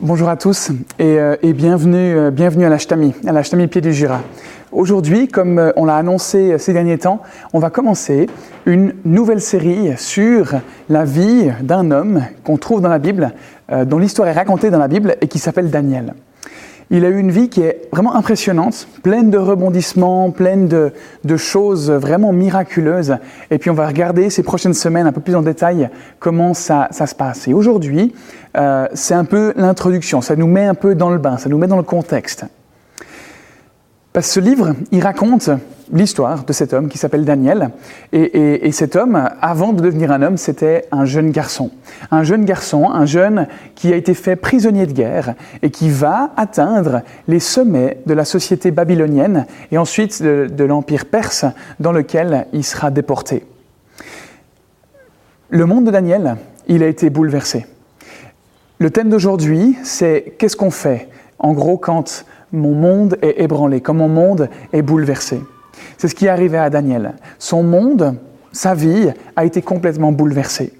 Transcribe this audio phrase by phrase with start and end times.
[0.00, 4.20] Bonjour à tous et, euh, bienvenue, euh, bienvenue à l'Ashtami, à l'Ashtami Pied du Jura.
[4.70, 7.20] Aujourd'hui, comme euh, on l'a annoncé ces derniers temps,
[7.52, 8.28] on va commencer
[8.64, 10.54] une nouvelle série sur
[10.88, 13.32] la vie d'un homme qu'on trouve dans la Bible,
[13.86, 16.14] dont l'histoire est racontée dans la Bible et qui s'appelle Daniel.
[16.90, 20.92] Il a eu une vie qui est vraiment impressionnante, pleine de rebondissements, pleine de,
[21.24, 23.16] de, choses vraiment miraculeuses.
[23.50, 26.88] Et puis on va regarder ces prochaines semaines un peu plus en détail comment ça,
[26.90, 27.46] ça se passe.
[27.46, 28.14] Et aujourd'hui,
[28.56, 31.58] euh, c'est un peu l'introduction, ça nous met un peu dans le bain, ça nous
[31.58, 32.46] met dans le contexte.
[34.18, 35.48] Que ce livre, il raconte
[35.92, 37.70] l'histoire de cet homme qui s'appelle Daniel.
[38.12, 41.70] Et, cet homme, avant de devenir un homme, c'était un jeune garçon.
[42.10, 43.46] Un jeune garçon, un jeune
[43.76, 48.24] qui a été fait prisonnier de guerre et qui va atteindre les sommets de la
[48.24, 51.44] société babylonienne et ensuite de, l'empire perse
[51.78, 53.46] dans lequel il sera déporté.
[55.48, 57.66] Le monde de Daniel, il a été bouleversé.
[58.80, 61.08] Le thème d'aujourd'hui, c'est qu'est-ce qu'on fait
[61.38, 65.40] en gros quand mon monde est ébranlé, quand mon monde est bouleversé.
[65.96, 67.14] C'est ce qui est à Daniel.
[67.38, 68.16] Son monde,
[68.52, 70.72] sa vie, a été complètement bouleversée.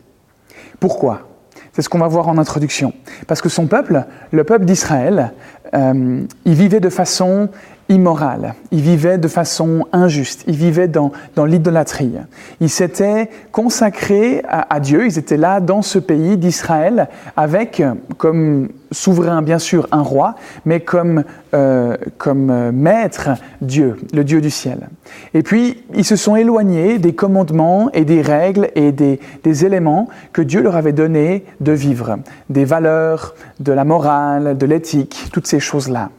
[0.80, 1.28] Pourquoi?
[1.72, 2.92] C'est ce qu'on va voir en introduction.
[3.26, 5.32] Parce que son peuple, le peuple d'Israël,
[5.74, 7.50] euh, il vivait de façon
[7.88, 12.12] immoral, il vivait de façon injuste, il vivait dans, dans l'idolâtrie.
[12.60, 17.82] Ils s'étaient consacrés à, Dieu, ils étaient là dans ce pays d'Israël avec
[18.16, 23.30] comme souverain bien sûr un roi, mais comme, euh, comme euh, maître
[23.60, 24.88] Dieu, le Dieu du ciel.
[25.34, 30.08] Et puis ils se sont éloignés des commandements et des règles et des, des éléments
[30.32, 32.18] que Dieu leur avait donné de vivre,
[32.50, 36.10] des valeurs, de la morale, de l'éthique, toutes ces choses-là.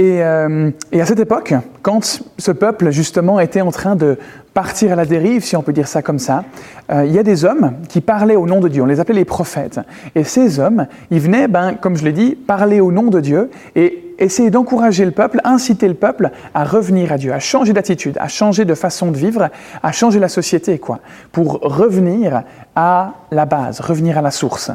[0.00, 4.16] Euh, et, à cette époque, quand ce peuple justement était en train de
[4.54, 6.44] partir à la dérive, si on peut dire ça comme ça,
[6.90, 8.82] euh, il y a des hommes qui parlaient au nom de Dieu.
[8.82, 9.80] On les appelait les prophètes.
[10.14, 13.50] Et ces hommes, ils venaient, ben, comme je l'ai dit, parler au nom de Dieu
[13.76, 18.16] et essayer d'encourager le peuple, inciter le peuple à revenir à Dieu, à changer d'attitude,
[18.18, 19.48] à changer de façon de vivre,
[19.82, 21.00] à changer la société, quoi,
[21.32, 22.42] pour revenir
[22.74, 24.70] à la base, revenir à la source.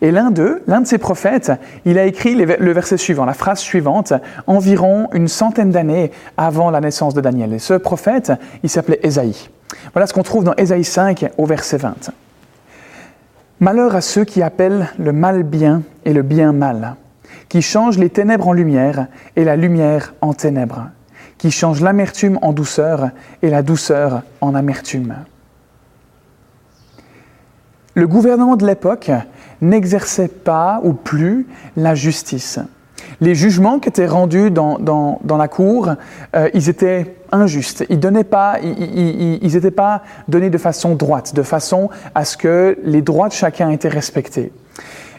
[0.00, 1.52] Et l'un d'eux, l'un de ces prophètes,
[1.84, 4.12] il a écrit le verset suivant, la phrase suivante,
[4.46, 7.52] environ une centaine d'années avant la naissance de Daniel.
[7.52, 8.32] Et ce prophète,
[8.62, 9.48] il s'appelait Ésaïe.
[9.92, 12.10] Voilà ce qu'on trouve dans Ésaïe 5 au verset 20.
[13.60, 16.96] Malheur à ceux qui appellent le mal bien et le bien mal,
[17.48, 20.88] qui changent les ténèbres en lumière et la lumière en ténèbres,
[21.38, 23.10] qui changent l'amertume en douceur
[23.42, 25.16] et la douceur en amertume.
[27.94, 29.10] Le gouvernement de l'époque
[29.60, 31.46] n'exerçait pas ou plus
[31.76, 32.58] la justice.
[33.20, 35.94] Les jugements qui étaient rendus dans, dans, la cour,
[36.34, 37.84] euh, ils étaient injustes.
[37.88, 43.02] Ils n'étaient pas, ils, pas donnés de façon droite, de façon à ce que les
[43.02, 44.52] droits de chacun étaient respectés.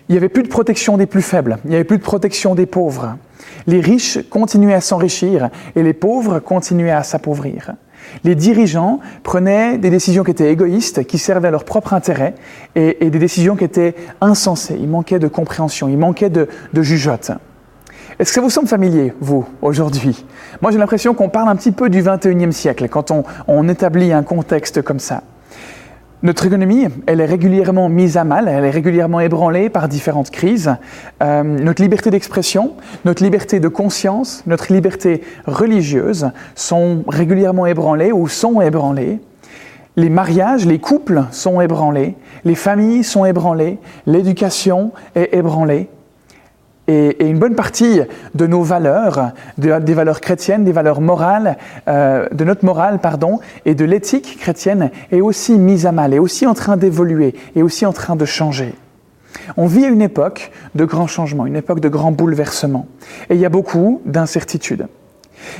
[0.09, 2.55] Il n'y avait plus de protection des plus faibles, il n'y avait plus de protection
[2.55, 3.17] des pauvres.
[3.65, 7.73] Les riches continuaient à s'enrichir et les pauvres continuaient à s'appauvrir.
[8.23, 12.35] Les dirigeants prenaient des décisions qui étaient égoïstes, qui servaient à leur propre intérêt,
[12.75, 14.77] et, des décisions qui étaient insensées.
[14.79, 17.31] Il manquait de compréhension, il manquait de, de jugeote.
[18.19, 20.25] Est-ce que ça vous semble familier, vous, aujourd'hui?
[20.61, 23.11] Moi, j'ai l'impression qu'on parle un petit peu du 21e siècle quand
[23.47, 25.21] on établit un contexte comme ça.
[26.23, 30.75] Notre économie, elle est régulièrement mise à mal, elle est régulièrement ébranlée par différentes crises.
[31.21, 32.73] Euh, notre liberté d'expression,
[33.05, 39.19] notre liberté de conscience, notre liberté religieuse sont régulièrement ébranlées ou sont ébranlées.
[39.95, 45.87] Les mariages, les couples sont ébranlés, les familles sont ébranlées, l'éducation est ébranlée.
[46.87, 48.01] Et, une bonne partie
[48.33, 53.75] de nos valeurs, des valeurs chrétiennes, des valeurs morales, euh, de notre morale, pardon, et
[53.75, 57.85] de l'éthique chrétienne est aussi mise à mal, est aussi en train d'évoluer, est aussi
[57.85, 58.73] en train de changer.
[59.57, 62.87] On vit une époque de grands changements, une époque de grands bouleversements.
[63.29, 64.87] Et il y a beaucoup d'incertitudes.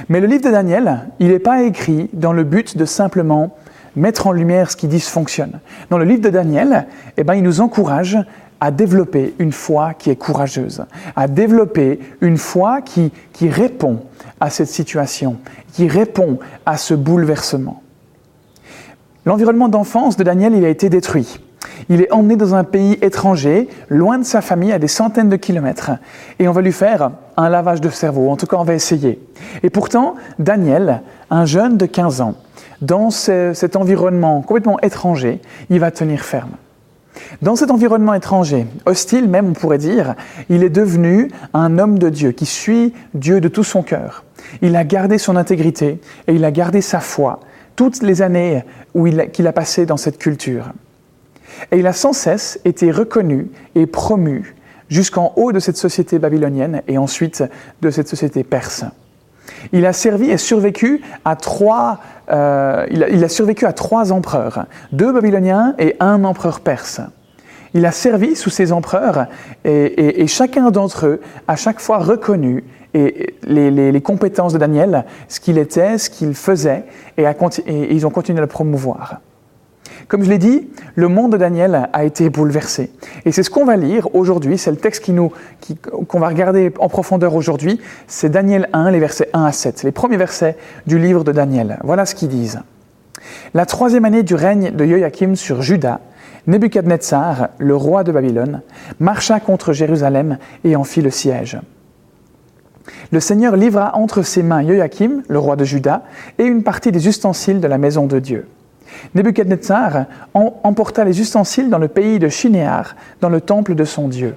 [0.09, 3.55] Mais le livre de Daniel, il n'est pas écrit dans le but de simplement
[3.95, 5.59] mettre en lumière ce qui dysfonctionne.
[5.89, 8.17] Dans le livre de Daniel, eh ben, il nous encourage
[8.59, 13.99] à développer une foi qui est courageuse, à développer une foi qui, qui répond
[14.39, 15.37] à cette situation,
[15.73, 17.81] qui répond à ce bouleversement.
[19.25, 21.39] L'environnement d'enfance de Daniel, il a été détruit.
[21.89, 25.35] Il est emmené dans un pays étranger, loin de sa famille, à des centaines de
[25.35, 25.91] kilomètres,
[26.39, 29.19] et on va lui faire un lavage de cerveau, en tout cas on va essayer.
[29.63, 32.35] Et pourtant, Daniel, un jeune de 15 ans,
[32.81, 36.51] dans cet environnement complètement étranger, il va tenir ferme.
[37.41, 40.15] Dans cet environnement étranger, hostile même on pourrait dire,
[40.49, 44.23] il est devenu un homme de Dieu qui suit Dieu de tout son cœur.
[44.61, 47.39] Il a gardé son intégrité et il a gardé sa foi
[47.75, 48.63] toutes les années
[49.33, 50.71] qu'il a passées dans cette culture.
[51.71, 54.55] Et il a sans cesse été reconnu et promu
[54.89, 57.43] jusqu'en haut de cette société babylonienne et ensuite
[57.81, 58.83] de cette société perse.
[59.71, 61.99] Il a servi et survécu à trois,
[62.29, 67.01] euh, il, a, survécu à trois empereurs, deux babyloniens et un empereur perse.
[67.73, 69.27] Il a servi sous ces empereurs
[69.65, 72.63] et, chacun d'entre eux a chaque fois reconnu
[72.93, 76.85] les, compétences de Daniel, ce qu'il était, ce qu'il faisait,
[77.17, 79.19] et, et ils ont continué à le promouvoir.
[80.07, 82.91] Comme je l'ai dit, le monde de Daniel a été bouleversé.
[83.25, 85.11] Et c'est ce qu'on va lire aujourd'hui, c'est le texte
[86.07, 89.91] qu'on va regarder en profondeur aujourd'hui, c'est Daniel 1, les versets 1 à 7, les
[89.91, 91.79] premiers versets du livre de Daniel.
[91.83, 92.59] Voilà ce qu'ils disent.
[93.53, 95.99] La troisième année du règne de Joachim sur Juda,
[96.47, 98.61] Nebuchadnezzar, le roi de Babylone,
[98.99, 101.59] marcha contre Jérusalem et en fit le siège.
[103.11, 106.03] Le Seigneur livra entre ses mains Joachim, le roi de Juda,
[106.37, 108.47] et une partie des ustensiles de la maison de Dieu.
[109.15, 114.35] Nebuchadnezzar emporta les ustensiles dans le pays de Shinéar, dans le temple de son Dieu.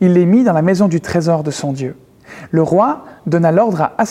[0.00, 1.96] Il les mit dans la maison du trésor de son Dieu.
[2.50, 4.04] Le roi donna l'ordre à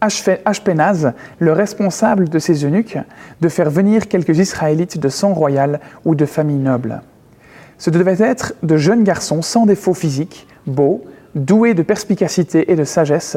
[0.00, 2.98] Ashpenaz, le responsable de ses eunuques,
[3.40, 7.02] de faire venir quelques Israélites de sang royal ou de famille noble.
[7.78, 11.04] Ce devaient être de jeunes garçons sans défaut physique, beaux,
[11.34, 13.36] doués de perspicacité et de sagesse,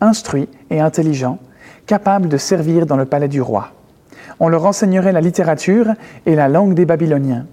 [0.00, 1.38] instruits et intelligents,
[1.86, 3.72] capables de servir dans le palais du roi
[4.40, 5.86] on leur enseignerait la littérature
[6.26, 7.46] et la langue des Babyloniens.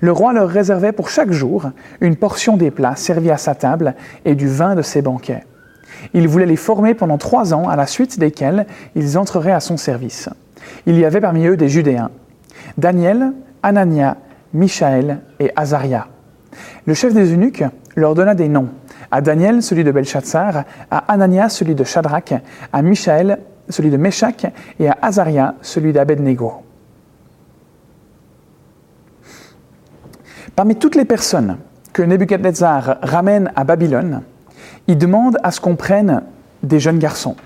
[0.00, 1.70] Le roi leur réservait pour chaque jour
[2.00, 3.94] une portion des plats servis à sa table
[4.24, 5.44] et du vin de ses banquets.
[6.12, 9.76] Il voulait les former pendant trois ans, à la suite desquels ils entreraient à son
[9.76, 10.28] service.
[10.86, 12.10] Il y avait parmi eux des Judéens
[12.76, 13.32] Daniel,
[13.62, 14.16] Anania,
[14.52, 16.08] Michaël et Azaria.
[16.86, 17.64] Le chef des eunuques
[17.96, 18.68] leur donna des noms.
[19.10, 22.34] À Daniel, celui de Belshazzar, à Anania, celui de Shadrach,
[22.72, 24.46] à Michaël, celui de Meshach,
[24.78, 26.62] et à Azaria, celui d'Abednego.
[30.54, 31.58] Parmi toutes les personnes
[31.92, 34.22] que Nebuchadnezzar ramène à Babylone,
[34.86, 36.22] il demande à ce qu'on prenne
[36.62, 37.36] des jeunes garçons.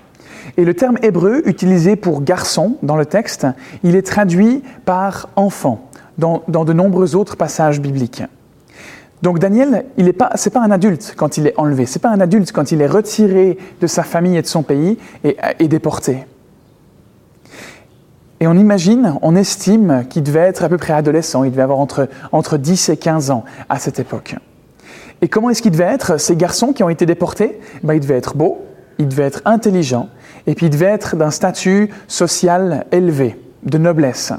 [0.57, 3.47] Et le terme hébreu utilisé pour garçon dans le texte,
[3.83, 8.23] il est traduit par enfant dans, dans de nombreux autres passages bibliques.
[9.21, 12.09] Donc Daniel, il n'est pas, c'est pas un adulte quand il est enlevé, c'est pas
[12.09, 16.25] un adulte quand il est retiré de sa famille et de son pays et, déporté.
[18.39, 21.79] Et on imagine, on estime qu'il devait être à peu près adolescent, il devait avoir
[21.79, 24.35] entre, entre 10 et 15 ans à cette époque.
[25.21, 26.19] Et comment est-ce qu'il devait être?
[26.19, 28.65] Ces garçons qui ont été déportés, ben, il devait être beau,
[28.97, 30.09] il devait être intelligent,
[30.47, 34.33] et puis il devait être d'un statut social élevé, de noblesse.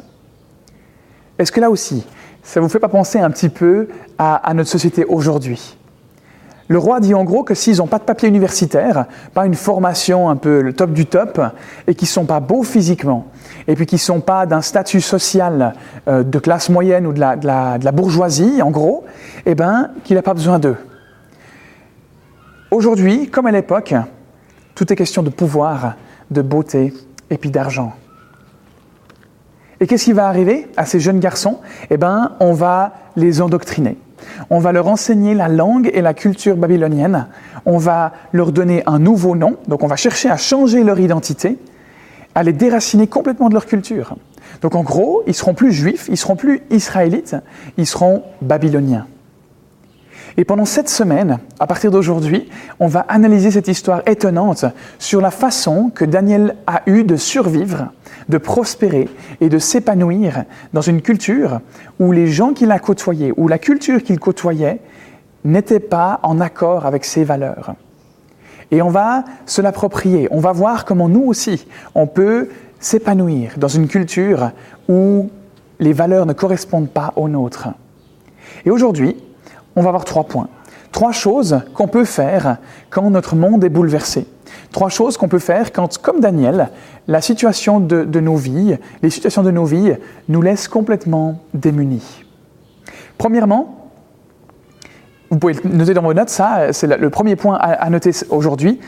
[1.39, 2.05] Est-ce que là aussi,
[2.43, 5.77] ça ne vous fait pas penser un petit peu à, notre société aujourd'hui?
[6.69, 10.31] Le roi dit en gros que s'ils n'ont pas de papier universitaire, pas une formation
[10.31, 11.41] un peu le top du top,
[11.87, 13.27] et qu'ils ne sont pas beaux physiquement,
[13.69, 15.75] et puis qu'ils ne sont pas d'un statut social
[16.09, 19.05] euh, de classe moyenne ou de la, bourgeoisie, en gros,
[19.45, 20.77] eh ben, qu'il n'a pas besoin d'eux.
[22.71, 23.95] Aujourd'hui, comme à l'époque,
[24.75, 25.95] tout est question de pouvoir,
[26.31, 26.95] de beauté
[27.29, 27.93] et puis d'argent.
[29.83, 31.59] Et qu'est-ce qui va arriver à ces jeunes garçons?
[31.91, 33.99] Eh bien, on va les endoctriner.
[34.49, 37.27] On va leur enseigner la langue et la culture babylonienne.
[37.67, 39.57] On va leur donner un nouveau nom.
[39.67, 41.59] Donc, on va chercher à changer leur identité,
[42.37, 44.15] à les déraciner complètement de leur culture.
[44.61, 47.35] Donc, en gros, ils seront plus juifs, ils seront plus israélites,
[47.77, 49.09] ils seront babyloniens.
[50.37, 52.49] Et pendant cette semaine, à partir d'aujourd'hui,
[52.79, 54.65] on va analyser cette histoire étonnante
[55.01, 57.89] sur la façon que Daniel a eu de survivre,
[58.29, 59.09] de prospérer
[59.41, 61.61] et de s'épanouir dans une culture
[61.99, 64.81] où les gens qu'il a côtoyés, où la culture qu'il côtoyait,
[65.45, 67.75] n'était pas en accord avec ses valeurs.
[68.71, 72.49] Et on va se l'approprier, on va voir comment nous aussi, on peut
[72.81, 74.51] s'épanouir dans une culture
[74.89, 75.31] où
[75.79, 77.69] les valeurs ne correspondent pas aux nôtres.
[78.65, 79.17] Et aujourd'hui,
[79.77, 80.49] on va voir trois points.
[80.91, 82.59] Trois choses qu'on peut faire
[82.91, 84.27] quand notre monde est bouleversé.
[84.73, 86.71] Trois choses qu'on peut faire quand, comme Daniel,
[87.07, 89.95] la situation de, nos vies, les situations de nos vies
[90.29, 92.25] nous laissent complètement démunis.
[93.19, 93.91] Premièrement,
[95.31, 98.81] vous pouvez noter dans vos notes, ça, c'est le premier point à, noter aujourd'hui,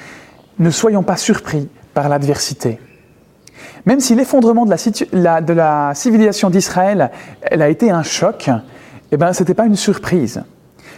[0.59, 2.79] ne soyons pas surpris par l'adversité.
[3.87, 4.71] Même si l'effondrement de
[5.53, 7.11] la, civilisation d'Israël
[7.51, 8.51] a été un choc,
[9.13, 10.43] eh ben, ce n'était pas une surprise.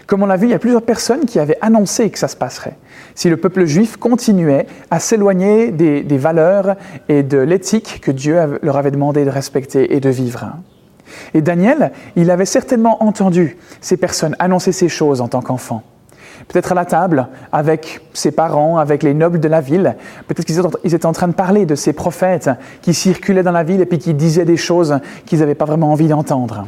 [0.06, 2.36] Comme on l'a vu, il y a plusieurs personnes qui avaient annoncé que ça se
[2.36, 2.76] passerait.
[3.16, 6.76] Si le peuple juif continuait à s'éloigner des, valeurs
[7.08, 10.52] et de l'éthique que Dieu leur avait demandé de respecter et de vivre.
[11.34, 15.82] Et Daniel, il avait certainement entendu ces personnes annoncer ces choses en tant qu'enfant.
[16.48, 19.96] Peut-être à la table, avec ses parents, avec les nobles de la ville.
[20.28, 22.50] Peut-être qu'ils étaient en train de parler de ces prophètes
[22.82, 25.90] qui circulaient dans la ville et puis qui disaient des choses qu'ils n'avaient pas vraiment
[25.90, 26.66] envie d'entendre.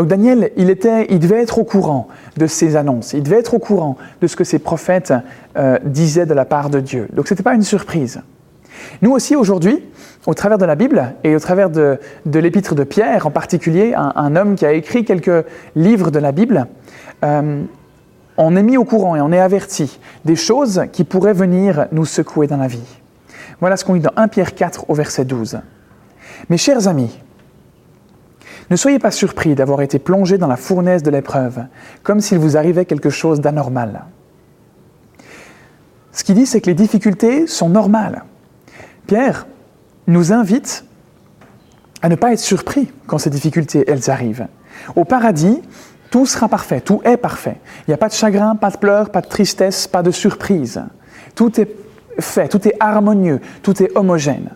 [0.00, 3.52] Donc Daniel, il, était, il devait être au courant de ces annonces, il devait être
[3.52, 5.12] au courant de ce que ces prophètes
[5.58, 7.06] euh, disaient de la part de Dieu.
[7.12, 8.22] Donc ce n'était pas une surprise.
[9.02, 9.84] Nous aussi, aujourd'hui,
[10.24, 14.36] au travers de la Bible et au travers de, l'épître de Pierre en particulier, un,
[14.36, 15.44] homme qui a écrit quelques
[15.76, 16.66] livres de la Bible,
[17.22, 17.62] euh,
[18.38, 22.06] on est mis au courant et on est averti des choses qui pourraient venir nous
[22.06, 23.00] secouer dans la vie.
[23.60, 25.60] Voilà ce qu'on lit dans 1 Pierre 4 au verset 12.
[26.48, 27.20] Mes chers amis,
[28.70, 31.64] ne soyez pas surpris d'avoir été plongés dans la fournaise de l'épreuve,
[32.04, 34.04] comme s'il vous arrivait quelque chose d'anormal.
[36.12, 38.24] Ce qu'il dit, c'est que les difficultés sont normales.
[39.06, 39.46] Pierre
[40.06, 40.84] nous invite
[42.02, 44.46] à ne pas être surpris quand ces difficultés, elles arrivent.
[44.94, 45.60] Au paradis,
[46.10, 47.56] tout sera parfait, tout est parfait.
[47.80, 50.82] Il n'y a pas de chagrin, pas de pleurs, pas de tristesse, pas de surprise.
[51.34, 51.68] Tout est
[52.20, 54.50] fait, tout est harmonieux, tout est homogène.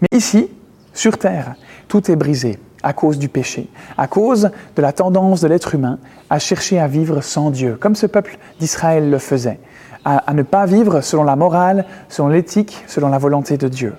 [0.00, 0.48] Mais ici,
[0.92, 1.54] sur Terre,
[1.88, 5.98] tout est brisé à cause du péché, à cause de la tendance de l'être humain
[6.30, 9.60] à chercher à vivre sans Dieu, comme ce peuple d'Israël le faisait,
[10.04, 13.94] à, ne pas vivre selon la morale, selon l'éthique, selon la volonté de Dieu.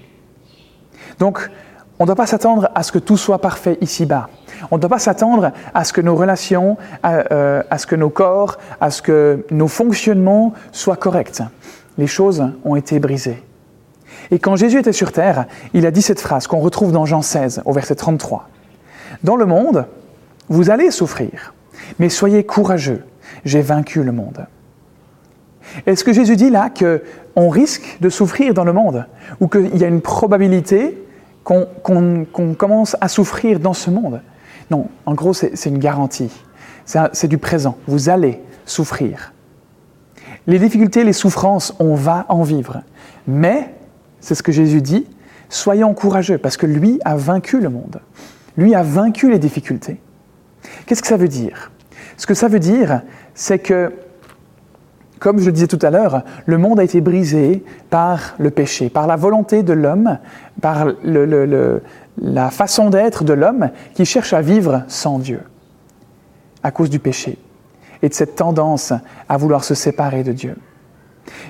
[1.19, 1.49] Donc,
[1.99, 4.29] on ne doit pas s'attendre à ce que tout soit parfait ici-bas.
[4.71, 8.09] On ne doit pas s'attendre à ce que nos relations, euh, à, ce que nos
[8.09, 11.43] corps, à ce que nos fonctionnements soient corrects.
[11.97, 13.43] Les choses ont été brisées.
[14.31, 17.21] Et quand Jésus était sur terre, il a dit cette phrase qu'on retrouve dans Jean
[17.21, 18.49] 16 au verset 33.
[19.23, 19.85] Dans le monde,
[20.49, 21.53] vous allez souffrir,
[21.99, 23.03] mais soyez courageux,
[23.45, 24.45] j'ai vaincu le monde.
[25.85, 29.05] Est-ce que Jésus dit là qu'on risque de souffrir dans le monde
[29.39, 31.01] ou qu'il y a une probabilité
[31.43, 34.21] qu'on commence à souffrir dans ce monde?
[34.69, 36.31] Non, en gros, c'est une garantie.
[36.85, 37.77] C'est du présent.
[37.87, 39.33] Vous allez souffrir.
[40.47, 42.81] Les difficultés, les souffrances, on va en vivre.
[43.25, 43.73] Mais,
[44.19, 45.07] c'est ce que Jésus dit,
[45.47, 48.01] soyons courageux parce que lui a vaincu le monde.
[48.57, 49.99] Lui a vaincu les difficultés.
[50.85, 51.71] Qu'est-ce que ça veut dire?
[52.17, 53.01] Ce que ça veut dire,
[53.33, 53.91] c'est que
[55.23, 58.89] comme je le disais tout à l'heure, le monde a été brisé par le péché,
[58.89, 60.19] par la volonté de l'homme,
[60.59, 60.87] par
[62.17, 65.39] la façon d'être de l'homme qui cherche à vivre sans Dieu,
[66.61, 67.37] à cause du péché
[68.01, 68.91] et de cette tendance
[69.29, 70.57] à vouloir se séparer de Dieu.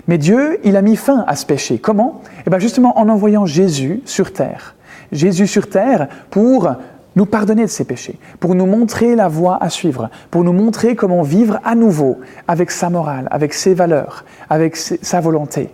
[0.08, 1.80] Mais Dieu, il a mis fin à ce péché.
[1.80, 2.22] Comment?
[2.46, 4.76] Eh bien justement en envoyant Jésus sur terre.
[5.12, 6.72] Jésus sur terre pour
[7.16, 10.96] nous pardonner de ses péchés, pour nous montrer la voie à suivre, pour nous montrer
[10.96, 15.70] comment vivre à nouveau avec sa morale, avec ses valeurs, avec sa volonté.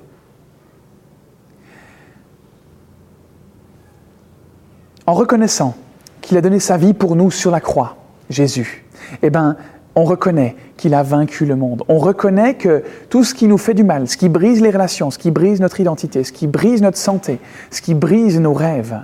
[5.05, 5.75] En reconnaissant
[6.21, 7.97] qu'il a donné sa vie pour nous sur la croix,
[8.29, 8.85] Jésus,
[9.23, 9.55] eh ben,
[9.95, 11.83] on reconnaît qu'il a vaincu le monde.
[11.87, 15.09] On reconnaît que tout ce qui nous fait du mal, ce qui brise les relations,
[15.09, 17.39] ce qui brise notre identité, ce qui brise notre santé,
[17.71, 18.99] ce qui brise nos rêves,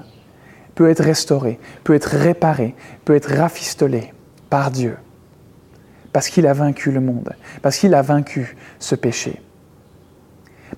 [0.76, 4.14] peut être restauré, peut être réparé, peut être rafistolé
[4.50, 4.98] par Dieu.
[6.14, 9.42] Parce qu'il a vaincu le monde, parce qu'il a vaincu ce péché.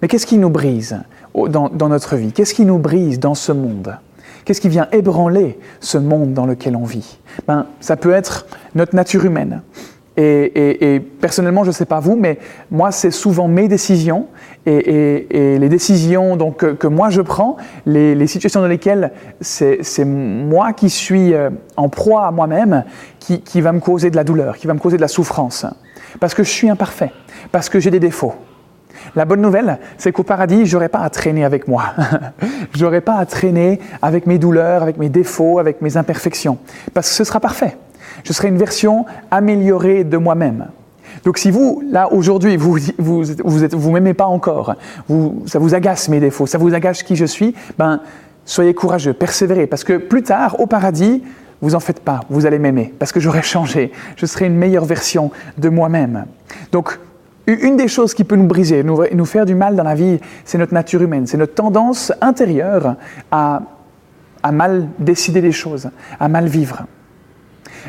[0.01, 0.99] Mais qu'est-ce qui nous brise
[1.33, 2.31] dans, notre vie?
[2.31, 3.97] Qu'est-ce qui nous brise dans ce monde?
[4.45, 7.19] Qu'est-ce qui vient ébranler ce monde dans lequel on vit?
[7.47, 9.61] Ben, Ça peut être notre nature humaine.
[10.19, 12.39] Et, personnellement, je ne sais pas vous, mais
[12.71, 14.27] moi, c'est souvent mes décisions
[14.67, 20.89] et, les décisions donc, que, moi je prends, les, situations dans lesquelles c'est moi qui
[20.89, 22.83] suis euh, en proie à moi-même,
[23.19, 25.65] qui, qui va me causer de la douleur, qui va me causer de la souffrance.
[26.19, 27.11] Parce que je suis imparfait,
[27.51, 28.33] parce que j'ai des défauts.
[29.15, 31.93] La bonne nouvelle, c'est qu'au paradis, j'aurai pas à traîner avec moi.
[32.75, 36.57] j'aurai pas à traîner avec mes douleurs, avec mes défauts, avec mes imperfections,
[36.93, 37.77] parce que ce sera parfait.
[38.23, 40.67] Je serai une version améliorée de moi-même.
[41.23, 44.75] Donc si vous, là, aujourd'hui, vous vous, vous, m'aimez pas encore,
[45.07, 48.01] vous, ça vous agace mes défauts, ça vous agace qui je suis, ben,
[48.45, 51.23] soyez courageux, persévérez, parce que plus tard, au paradis,
[51.61, 54.85] vous en faites pas, vous allez m'aimer, parce que j'aurai changé, je serai une meilleure
[54.85, 56.25] version de moi-même.
[56.71, 56.99] Donc,
[57.47, 60.19] une des choses qui peut nous briser, nous, nous faire du mal dans la vie,
[60.43, 62.95] c'est notre nature humaine, c'est notre tendance intérieure
[63.31, 63.61] à,
[64.43, 66.85] à mal décider des choses, à mal vivre.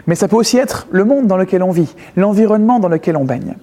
[0.06, 3.24] Mais ça peut aussi être le monde dans lequel on vit, l'environnement dans lequel on
[3.24, 3.54] baigne.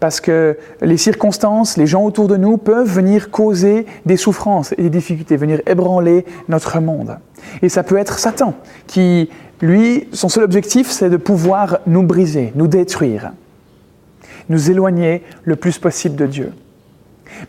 [0.00, 4.82] Parce que les circonstances, les gens autour de nous peuvent venir causer des souffrances et
[4.82, 7.18] des difficultés, venir ébranler notre monde.
[7.62, 8.54] Et ça peut être Satan,
[8.86, 9.30] qui,
[9.60, 13.32] lui, son seul objectif, c'est de pouvoir nous briser, nous détruire,
[14.48, 16.52] nous éloigner le plus possible de Dieu.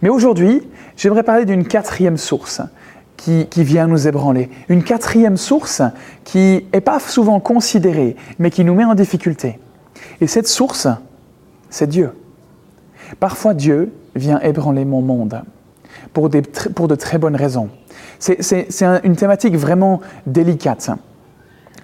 [0.01, 0.62] Mais aujourd'hui,
[0.98, 2.62] j'aimerais parler d'une quatrième source
[3.20, 4.50] qui, vient nous ébranler.
[4.70, 5.82] Une quatrième source
[6.24, 9.60] qui n'est pas souvent considérée, mais qui nous met en difficulté.
[10.22, 10.88] Et cette source,
[11.70, 12.12] c'est Dieu.
[13.20, 15.42] Parfois Dieu vient ébranler mon monde
[16.14, 17.70] pour, de très bonnes raisons.
[18.20, 20.90] C'est une thématique vraiment délicate.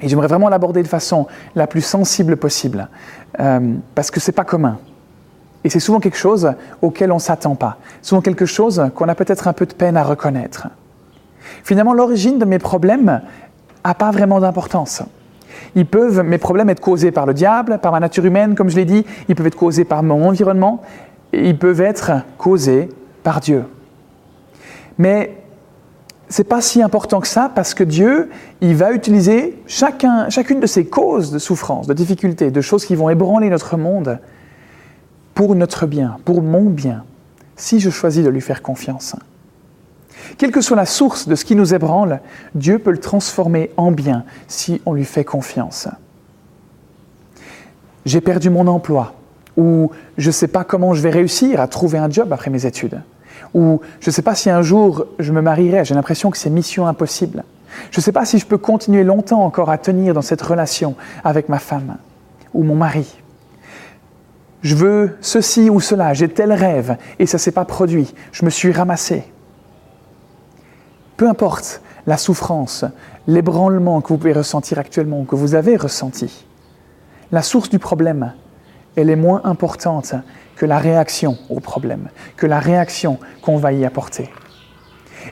[0.02, 2.90] Et j'aimerais vraiment l'aborder de façon la plus sensible possible,
[3.40, 4.78] euh, parce que ce n'est pas commun.
[5.64, 6.52] Et c'est souvent quelque chose
[6.82, 9.96] auquel on ne s'attend pas, souvent quelque chose qu'on a peut-être un peu de peine
[9.96, 10.68] à reconnaître.
[11.64, 13.22] Finalement, l'origine de mes problèmes
[13.86, 15.04] n'a pas vraiment d'importance.
[15.76, 18.76] Ils peuvent, mes problèmes, être causés par le diable, par ma nature humaine, comme je
[18.76, 20.82] l'ai dit, ils peuvent être causés par mon environnement,
[21.34, 22.90] et ils peuvent être causés
[23.24, 23.64] par Dieu.
[24.98, 25.36] Mais
[26.30, 28.30] ce n'est pas si important que ça parce que Dieu,
[28.62, 32.96] il va utiliser chacun, chacune de ces causes de souffrance, de difficultés, de choses qui
[32.96, 34.20] vont ébranler notre monde
[35.34, 37.04] pour notre bien, pour mon bien,
[37.56, 39.16] si je choisis de lui faire confiance.
[40.38, 42.22] Quelle que soit la source de ce qui nous ébranle,
[42.54, 45.88] Dieu peut le transformer en bien si on lui fait confiance.
[48.06, 49.16] J'ai perdu mon emploi,
[49.58, 52.66] ou je ne sais pas comment je vais réussir à trouver un job après mes
[52.66, 53.02] études,
[53.54, 56.50] ou je ne sais pas si un jour je me marierai, j'ai l'impression que c'est
[56.50, 57.44] mission impossible.
[57.92, 60.96] Je ne sais pas si je peux continuer longtemps encore à tenir dans cette relation
[61.24, 61.98] avec ma femme
[62.54, 63.18] ou mon mari.
[64.62, 68.46] Je veux ceci ou cela, j'ai tel rêve et ça ne s'est pas produit, je
[68.46, 69.24] me suis ramassé.
[71.18, 72.86] Peu importe la souffrance,
[73.28, 76.46] l'ébranlement que vous pouvez ressentir actuellement ou que vous avez ressenti,
[77.32, 78.34] la source du problème,
[78.96, 80.14] elle est moins importante
[80.56, 84.30] que la réaction au problème, que la réaction qu'on va y apporter.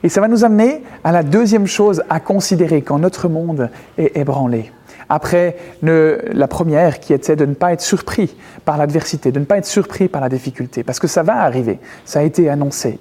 [0.03, 4.17] Et ça va nous amener à la deuxième chose à considérer quand notre monde est
[4.17, 4.71] ébranlé.
[5.09, 8.35] Après la première qui était de ne pas être surpris
[8.65, 11.79] par l'adversité, de ne pas être surpris par la difficulté, parce que ça va arriver,
[12.05, 12.99] ça a été annoncé.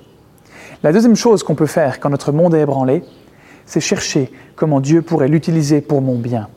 [0.83, 3.05] La deuxième chose qu'on peut faire quand notre monde est ébranlé,
[3.67, 6.49] c'est chercher comment Dieu pourrait l'utiliser pour mon bien.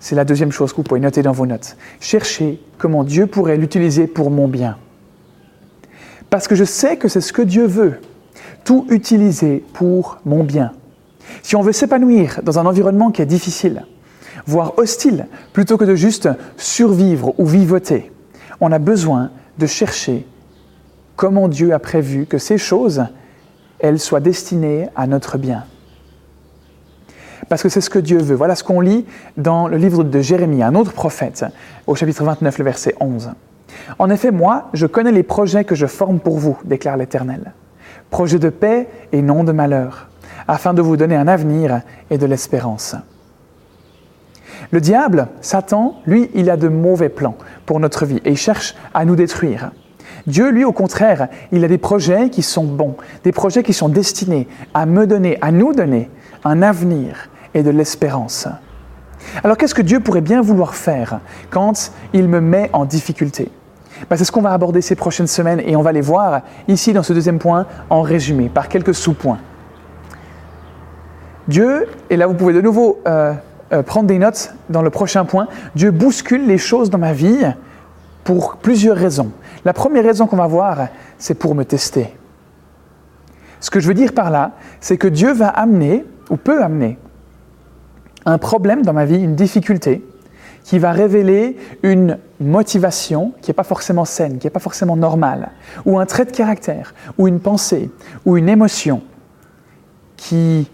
[0.00, 1.76] C'est la deuxième chose que vous pouvez noter dans vos notes.
[1.98, 4.76] Chercher comment Dieu pourrait l'utiliser pour mon bien.
[6.28, 8.00] Parce que je sais que c'est ce que Dieu veut,
[8.64, 10.72] tout utiliser pour mon bien.
[11.42, 13.86] Si on veut s'épanouir dans un environnement qui est difficile,
[14.46, 18.12] voire hostile, plutôt que de juste survivre ou vivoter,
[18.60, 20.26] on a besoin de chercher
[21.16, 23.04] comment Dieu a prévu que ces choses
[23.80, 25.64] elle soit destinée à notre bien.
[27.48, 28.36] Parce que c'est ce que Dieu veut.
[28.36, 31.44] Voilà ce qu'on lit dans le livre de Jérémie, un autre prophète,
[31.86, 33.30] au chapitre 29, le verset 11.
[33.98, 37.52] En effet, moi, je connais les projets que je forme pour vous, déclare l'Éternel.
[38.10, 40.08] Projets de paix et non de malheur,
[40.46, 42.94] afin de vous donner un avenir et de l'espérance.
[44.70, 48.76] Le diable, Satan, lui, il a de mauvais plans pour notre vie et il cherche
[48.94, 49.72] à nous détruire.
[50.26, 53.88] Dieu, lui, au contraire, il a des projets qui sont bons, des projets qui sont
[53.88, 56.10] destinés à me donner, à nous donner
[56.44, 58.48] un avenir et de l'espérance.
[59.44, 63.50] Alors qu'est-ce que Dieu pourrait bien vouloir faire quand il me met en difficulté?
[64.08, 66.92] Ben, C'est ce qu'on va aborder ces prochaines semaines et on va les voir ici
[66.92, 69.38] dans ce deuxième point en résumé, par quelques sous-points.
[71.48, 73.32] Dieu, et là vous pouvez de nouveau euh,
[73.72, 77.44] euh, prendre des notes dans le prochain point, Dieu bouscule les choses dans ma vie
[78.24, 79.32] pour plusieurs raisons.
[79.64, 82.14] La première raison qu'on va voir, c'est pour me tester.
[83.60, 86.98] Ce que je veux dire par là, c'est que Dieu va amener, ou peut amener,
[88.24, 90.04] un problème dans ma vie, une difficulté,
[90.64, 95.50] qui va révéler une motivation qui n'est pas forcément saine, qui n'est pas forcément normale,
[95.84, 97.90] ou un trait de caractère, ou une pensée,
[98.24, 99.02] ou une émotion
[100.16, 100.70] qui,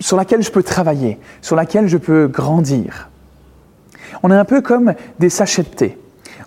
[0.00, 3.10] sur laquelle je peux travailler, sur laquelle je peux grandir.
[4.22, 5.98] On est un peu comme des sachets de thé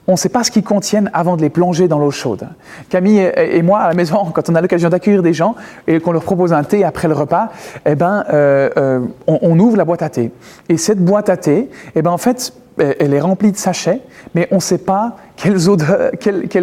[0.08, 2.48] on ne sait pas ce qu'ils contiennent avant de les plonger dans l'eau chaude.
[2.90, 5.56] Camille et moi, à la maison, quand on a l'occasion d'accueillir des gens
[5.88, 7.50] et qu'on leur propose un thé après le repas,
[7.86, 10.32] eh ben, euh, euh, on, ouvre la boîte à thé.
[10.70, 14.02] Et cette boîte à thé, eh ben, en fait, elle est remplie de sachets,
[14.34, 15.58] mais on ne sait pas quel,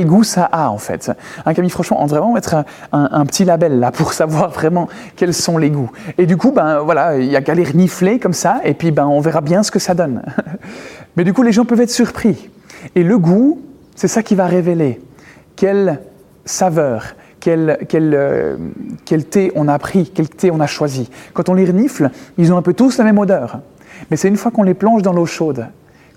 [0.07, 1.13] goût ça a en fait.
[1.47, 5.35] Un Camille, franchement, on devrait vraiment mettre un, petit label là pour savoir vraiment quels
[5.35, 5.91] sont les goûts.
[6.19, 8.91] Et du coup, ben voilà, il y a qu'à les renifler comme ça, et puis
[8.91, 10.23] ben on verra bien ce que ça donne.
[11.17, 12.51] mais du coup, les gens peuvent être surpris.
[12.95, 13.61] Et le goût,
[13.95, 15.01] c'est ça qui va révéler
[15.57, 16.01] quelle
[16.45, 18.57] saveur, quel, euh,
[19.05, 21.11] quel, thé on a pris, quel thé on a choisi.
[21.35, 23.61] Quand on les renifle, ils ont un peu tous la même odeur.
[24.11, 25.67] Mais c'est une fois qu'on les plonge dans l'eau chaude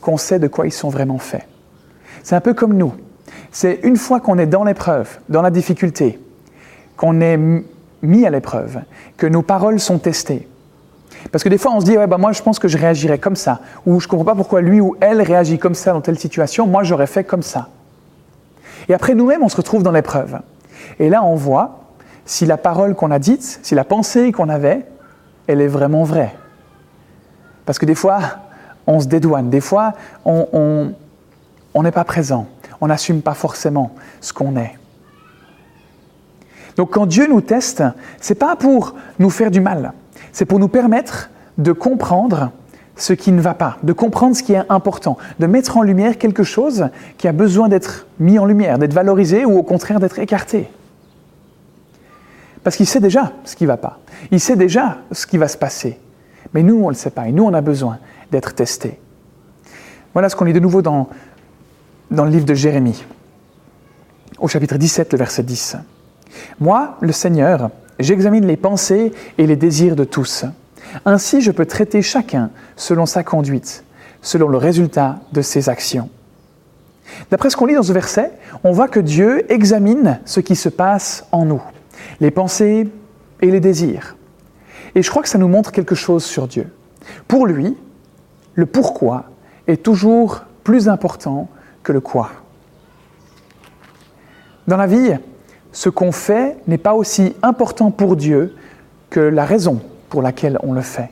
[0.01, 1.47] qu'on sait de quoi ils sont vraiment faits.
[2.23, 2.93] C'est un peu comme nous.
[3.51, 6.19] C'est une fois qu'on est dans l'épreuve, dans la difficulté,
[6.97, 7.39] qu'on est
[8.01, 8.81] mis à l'épreuve,
[9.17, 10.47] que nos paroles sont testées,
[11.33, 13.17] parce que des fois, on se dit, ouais, bah, moi, je pense que je réagirais
[13.17, 13.59] comme ça.
[13.87, 16.67] Ou je ne comprends pas pourquoi lui ou elle réagit comme ça dans telle situation.
[16.67, 17.69] Moi, j'aurais fait comme ça.
[18.87, 20.41] Et après, nous-mêmes, on se retrouve dans l'épreuve.
[20.99, 21.79] Et là, on voit
[22.23, 24.85] si la parole qu'on a dite, si la pensée qu'on avait,
[25.47, 26.35] elle est vraiment vraie.
[27.65, 28.19] Parce que des fois,
[28.85, 29.49] on se dédouane.
[29.49, 29.93] Des fois,
[30.25, 30.93] on
[31.81, 32.45] n'est pas présent.
[32.79, 34.77] On n'assume pas forcément ce qu'on est.
[36.77, 37.83] Donc quand Dieu nous teste,
[38.21, 39.93] c'est pas pour nous faire du mal
[40.33, 42.51] c'est pour nous permettre de comprendre
[42.95, 46.17] ce qui ne va pas, de comprendre ce qui est important, de mettre en lumière
[46.17, 50.19] quelque chose qui a besoin d'être mis en lumière, d'être valorisé ou au contraire d'être
[50.19, 50.69] écarté.
[52.63, 53.99] Parce qu'il sait déjà ce qui ne va pas,
[54.31, 55.99] il sait déjà ce qui va se passer.
[56.53, 57.97] Mais nous, on ne le sait pas, et nous, on a besoin
[58.31, 58.99] d'être testés.
[60.13, 61.09] Voilà ce qu'on lit de nouveau dans,
[62.11, 63.03] dans le livre de Jérémie,
[64.37, 65.77] au chapitre 17, le verset 10.
[66.59, 67.69] Moi, le Seigneur,
[67.99, 70.45] j'examine les pensées et les désirs de tous.
[71.05, 73.83] Ainsi, je peux traiter chacun selon sa conduite,
[74.21, 76.09] selon le résultat de ses actions.
[77.29, 78.31] D'après ce qu'on lit dans ce verset,
[78.63, 81.61] on voit que Dieu examine ce qui se passe en nous,
[82.19, 82.87] les pensées
[83.41, 84.15] et les désirs.
[84.95, 86.71] Et je crois que ça nous montre quelque chose sur Dieu.
[87.27, 87.75] Pour lui,
[88.55, 89.25] le pourquoi
[89.67, 91.49] est toujours plus important
[91.81, 92.31] que le quoi.
[94.67, 95.17] Dans la vie,
[95.73, 98.55] ce qu'on fait n'est pas aussi important pour Dieu
[99.09, 101.09] que la raison pour laquelle on le fait.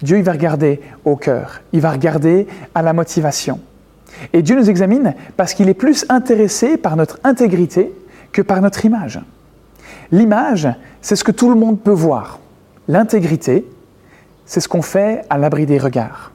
[0.00, 3.60] Dieu, il va regarder au cœur, il va regarder à la motivation.
[4.32, 7.92] Et Dieu nous examine parce qu'il est plus intéressé par notre intégrité
[8.32, 9.20] que par notre image.
[10.12, 10.68] L'image,
[11.02, 12.38] c'est ce que tout le monde peut voir.
[12.86, 13.66] L'intégrité,
[14.46, 16.32] c'est ce qu'on fait à l'abri des regards.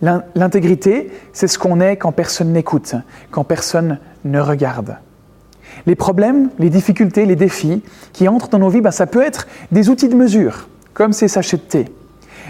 [0.00, 2.94] L'intégrité, c'est ce qu'on est quand personne n'écoute,
[3.30, 4.96] quand personne ne regarde.
[5.86, 9.46] Les problèmes, les difficultés, les défis qui entrent dans nos vies, ben, ça peut être
[9.70, 11.84] des outils de mesure, comme ces sachets de thé.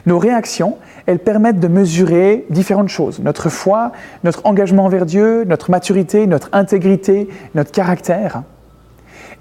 [0.06, 3.20] Nos réactions, elles permettent de mesurer différentes choses.
[3.20, 3.92] Notre foi,
[4.24, 8.42] notre engagement envers Dieu, notre maturité, notre intégrité, notre caractère.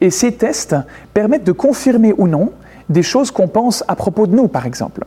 [0.01, 0.75] Et ces tests
[1.13, 2.51] permettent de confirmer ou non
[2.89, 5.05] des choses qu'on pense à propos de nous, par exemple.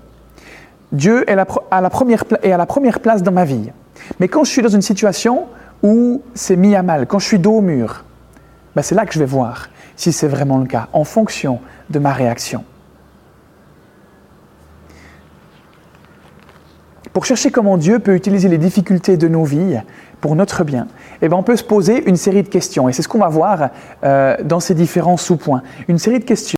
[0.93, 1.37] Dieu est,
[1.71, 3.71] à la première, est à la première place dans ma vie.
[4.21, 5.47] Mais quand je suis dans une situation
[5.83, 8.05] où c'est mis à mal, quand je suis dos au mur,
[8.75, 11.99] ben c'est là que je vais voir si c'est vraiment le cas, en fonction de
[11.99, 12.65] ma réaction.
[17.13, 19.81] Pour chercher comment Dieu peut utiliser les difficultés de nos vies
[20.21, 20.87] pour notre bien,
[21.21, 22.89] eh ben on peut se poser une série de questions.
[22.89, 23.71] Et c'est ce qu'on va voir
[24.05, 25.63] euh, dans ces différents sous-points.
[25.89, 26.57] Une série de questions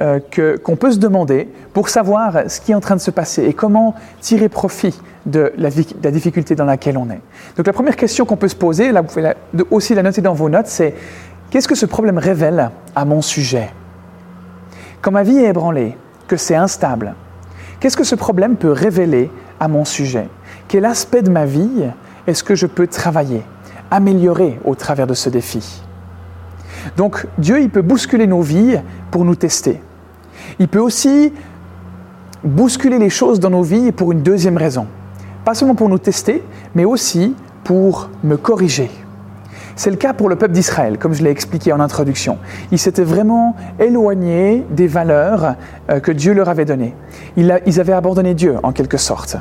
[0.00, 0.20] euh,
[0.64, 3.52] qu'on peut se demander pour savoir ce qui est en train de se passer et
[3.52, 7.20] comment tirer profit de la difficulté dans laquelle on est.
[7.56, 9.34] Donc la première question qu'on peut se poser, là vous pouvez
[9.70, 10.94] aussi la noter dans vos notes, c'est
[11.50, 13.70] qu'est-ce que ce problème révèle à mon sujet?
[15.02, 15.96] Quand ma vie est ébranlée,
[16.28, 17.14] que c'est instable,
[17.80, 20.28] qu'est-ce que ce problème peut révéler à mon sujet?
[20.68, 21.84] Quel aspect de ma vie
[22.26, 23.42] est-ce que je peux travailler,
[23.90, 25.82] améliorer au travers de ce défi?
[26.96, 28.78] Donc Dieu, il peut bousculer nos vies
[29.10, 29.82] pour nous tester.
[30.58, 31.32] Il peut aussi
[32.44, 34.86] bousculer les choses dans nos vies pour une deuxième raison.
[35.44, 36.42] Pas seulement pour nous tester,
[36.74, 37.34] mais aussi
[37.64, 38.90] pour me corriger.
[39.76, 42.38] C'est le cas pour le peuple d'Israël, comme je l'ai expliqué en introduction.
[42.72, 45.54] Ils s'étaient vraiment éloignés des valeurs
[45.90, 46.94] euh, que Dieu leur avait données.
[47.36, 49.36] Ils avaient abandonné Dieu, en quelque sorte.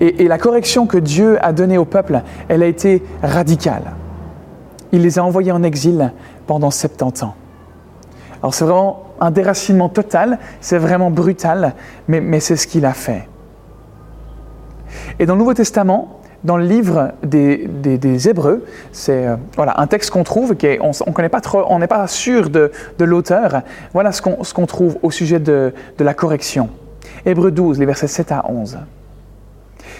[0.00, 3.92] Et, la correction que Dieu a donnée au peuple, elle a été radicale.
[4.92, 6.12] Il les a envoyés en exil
[6.46, 7.34] pendant 70 ans.
[8.42, 11.74] Alors c'est vraiment un déracinement total, c'est vraiment brutal,
[12.08, 13.28] mais, c'est ce qu'il a fait.
[15.18, 20.10] Et dans le Nouveau Testament, dans le livre des, Hébreux, c'est euh, voilà, un texte
[20.10, 23.62] qu'on trouve, qui on n'est connaît pas trop, on n'est pas sûr de, l'auteur.
[23.92, 26.70] Voilà ce qu'on trouve au sujet de, de la correction.
[27.26, 28.78] Hébreux 12, les versets 7 à 11.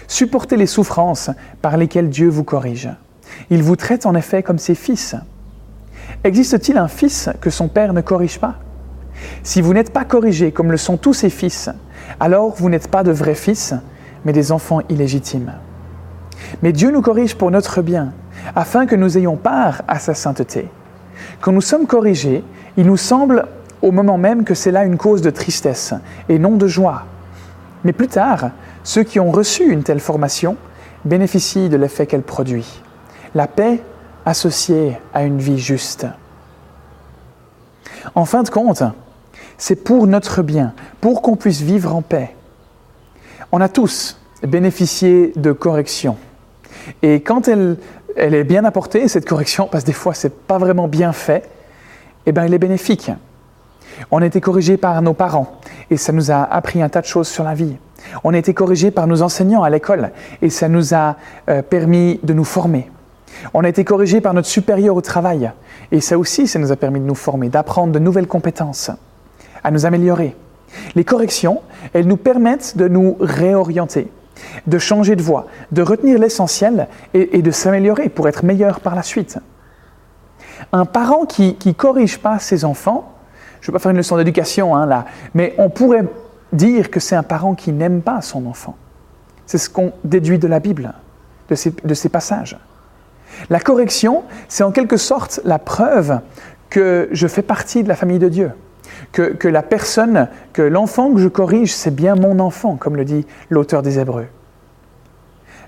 [0.07, 1.29] Supportez les souffrances
[1.61, 2.89] par lesquelles Dieu vous corrige.
[3.49, 5.15] Il vous traite en effet comme ses fils.
[6.23, 8.55] Existe-t-il un fils que son père ne corrige pas?
[9.43, 11.69] Si vous n'êtes pas corrigé comme le sont tous ses fils,
[12.19, 13.73] alors vous n'êtes pas de vrais fils,
[14.25, 15.53] mais des enfants illégitimes.
[16.61, 18.13] Mais Dieu nous corrige pour notre bien,
[18.55, 20.67] afin que nous ayons part à sa sainteté.
[21.39, 22.43] Quand nous sommes corrigés,
[22.77, 23.47] il nous semble
[23.81, 25.93] au moment même que c'est là une cause de tristesse
[26.29, 27.05] et non de joie.
[27.83, 28.51] Mais plus tard,
[28.83, 30.55] ceux qui ont reçu une telle formation
[31.05, 32.81] bénéficient de l'effet qu'elle produit.
[33.33, 33.81] La paix
[34.25, 36.05] associée à une vie juste.
[38.13, 38.83] En fin de compte,
[39.57, 42.35] c'est pour notre bien, pour qu'on puisse vivre en paix.
[43.51, 46.17] On a tous bénéficié de correction.
[47.01, 47.77] Et quand elle,
[48.15, 51.49] est bien apportée, cette correction, parce que des fois c'est pas vraiment bien fait,
[52.25, 53.11] eh bien elle est bénéfique.
[54.09, 57.05] On a été corrigé par nos parents et ça nous a appris un tas de
[57.05, 57.75] choses sur la vie.
[58.23, 61.17] On a été corrigé par nos enseignants à l'école et ça nous a
[61.49, 62.89] euh, permis de nous former.
[63.53, 65.51] On a été corrigé par notre supérieur au travail
[65.91, 68.91] et ça aussi, ça nous a permis de nous former, d'apprendre de nouvelles compétences,
[69.63, 70.35] à nous améliorer.
[70.95, 71.61] Les corrections,
[71.93, 74.09] elles nous permettent de nous réorienter,
[74.67, 79.03] de changer de voie, de retenir l'essentiel et, de s'améliorer pour être meilleur par la
[79.03, 79.39] suite.
[80.71, 83.13] Un parent qui ne corrige pas ses enfants,
[83.61, 86.05] je ne vais pas faire une leçon d'éducation hein, là, mais on pourrait
[86.53, 88.75] dire que c'est un parent qui n'aime pas son enfant.
[89.45, 90.93] C'est ce qu'on déduit de la Bible,
[91.49, 92.57] de ces, de ces passages.
[93.49, 96.19] La correction, c'est en quelque sorte la preuve
[96.69, 98.51] que je fais partie de la famille de Dieu,
[99.11, 103.25] que, la personne, que l'enfant que je corrige, c'est bien mon enfant, comme le dit
[103.49, 104.27] l'auteur des Hébreux.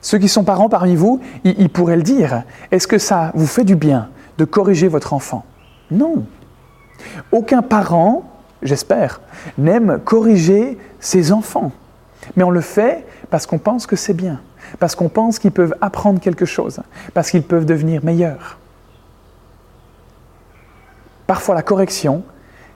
[0.01, 2.43] Ceux qui sont parents parmi vous, ils pourraient le dire.
[2.71, 5.45] Est-ce que ça vous fait du bien de corriger votre enfant?
[5.91, 6.25] Non.
[7.31, 8.23] Aucun parent,
[8.61, 9.21] j'espère,
[9.57, 11.71] n'aime corriger ses enfants.
[12.35, 14.41] Mais on le fait parce qu'on pense que c'est bien,
[14.79, 16.81] parce qu'on pense qu'ils peuvent apprendre quelque chose,
[17.13, 18.57] parce qu'ils peuvent devenir meilleurs.
[21.27, 22.23] Parfois la correction,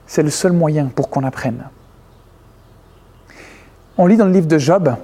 [0.08, 1.68] c'est le seul moyen pour qu'on apprenne.
[3.96, 4.96] On lit dans le livre de Job,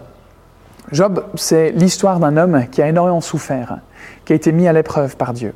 [0.92, 3.78] Job, c'est l'histoire d'un homme qui a énormément souffert,
[4.24, 5.54] qui a été mis à l'épreuve par Dieu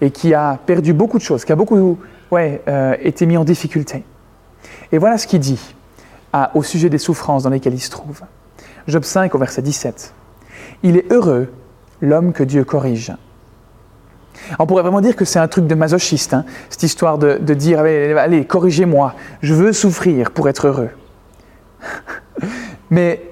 [0.00, 1.98] et qui a perdu beaucoup de choses, qui a beaucoup
[2.30, 4.04] ouais, euh, été mis en difficulté.
[4.90, 5.74] Et voilà ce qu'il dit
[6.54, 8.22] au sujet des souffrances dans lesquelles il se trouve.
[8.88, 10.12] Job 5 au verset 17.
[10.82, 11.52] Il est heureux
[12.00, 13.12] l'homme que Dieu corrige.
[14.58, 17.80] On pourrait vraiment dire que c'est un truc de masochiste, hein, cette histoire de, dire
[17.80, 20.90] allez, allez corrigez-moi, je veux souffrir pour être heureux.
[22.90, 23.22] Mais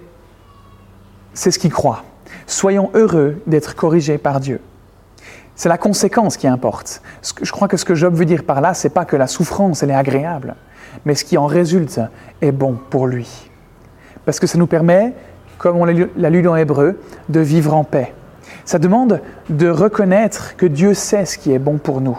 [1.34, 2.04] c'est ce qu'il croit.
[2.46, 4.60] Soyons heureux d'être corrigés par Dieu.
[5.54, 7.02] C'est la conséquence qui importe.
[7.40, 9.82] Je crois que ce que Job veut dire par là, c'est pas que la souffrance,
[9.82, 10.54] elle est agréable,
[11.04, 12.00] mais ce qui en résulte
[12.40, 13.50] est bon pour lui.
[14.24, 15.12] Parce que ça nous permet,
[15.58, 18.12] comme on l'a lu dans Hébreu, de vivre en paix.
[18.64, 22.18] Ça demande de reconnaître que Dieu sait ce qui est bon pour nous.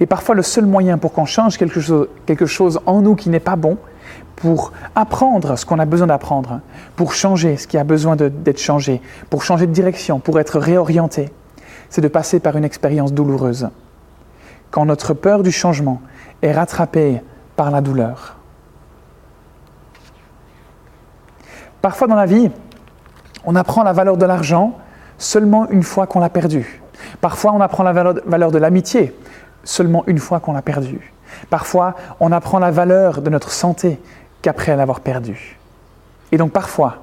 [0.00, 3.30] Et parfois, le seul moyen pour qu'on change quelque chose, quelque chose en nous qui
[3.30, 3.78] n'est pas bon,
[4.36, 6.60] pour apprendre ce qu'on a besoin d'apprendre,
[6.96, 11.30] pour changer ce qui a besoin d'être changé, pour changer de direction, pour être réorienté,
[11.90, 13.68] c'est de passer par une expérience douloureuse.
[14.70, 16.00] Quand notre peur du changement
[16.42, 17.20] est rattrapée
[17.56, 18.36] par la douleur.
[21.82, 22.50] Parfois dans la vie,
[23.44, 24.78] on apprend la valeur de l'argent
[25.20, 26.82] seulement une fois qu'on l'a perdu.
[27.20, 29.14] Parfois, on apprend la valeur de l'amitié
[29.62, 31.12] seulement une fois qu'on l'a perdu.
[31.50, 34.00] Parfois, on apprend la valeur de notre santé
[34.42, 35.58] qu'après l'avoir perdue.
[36.32, 36.96] Et donc parfois,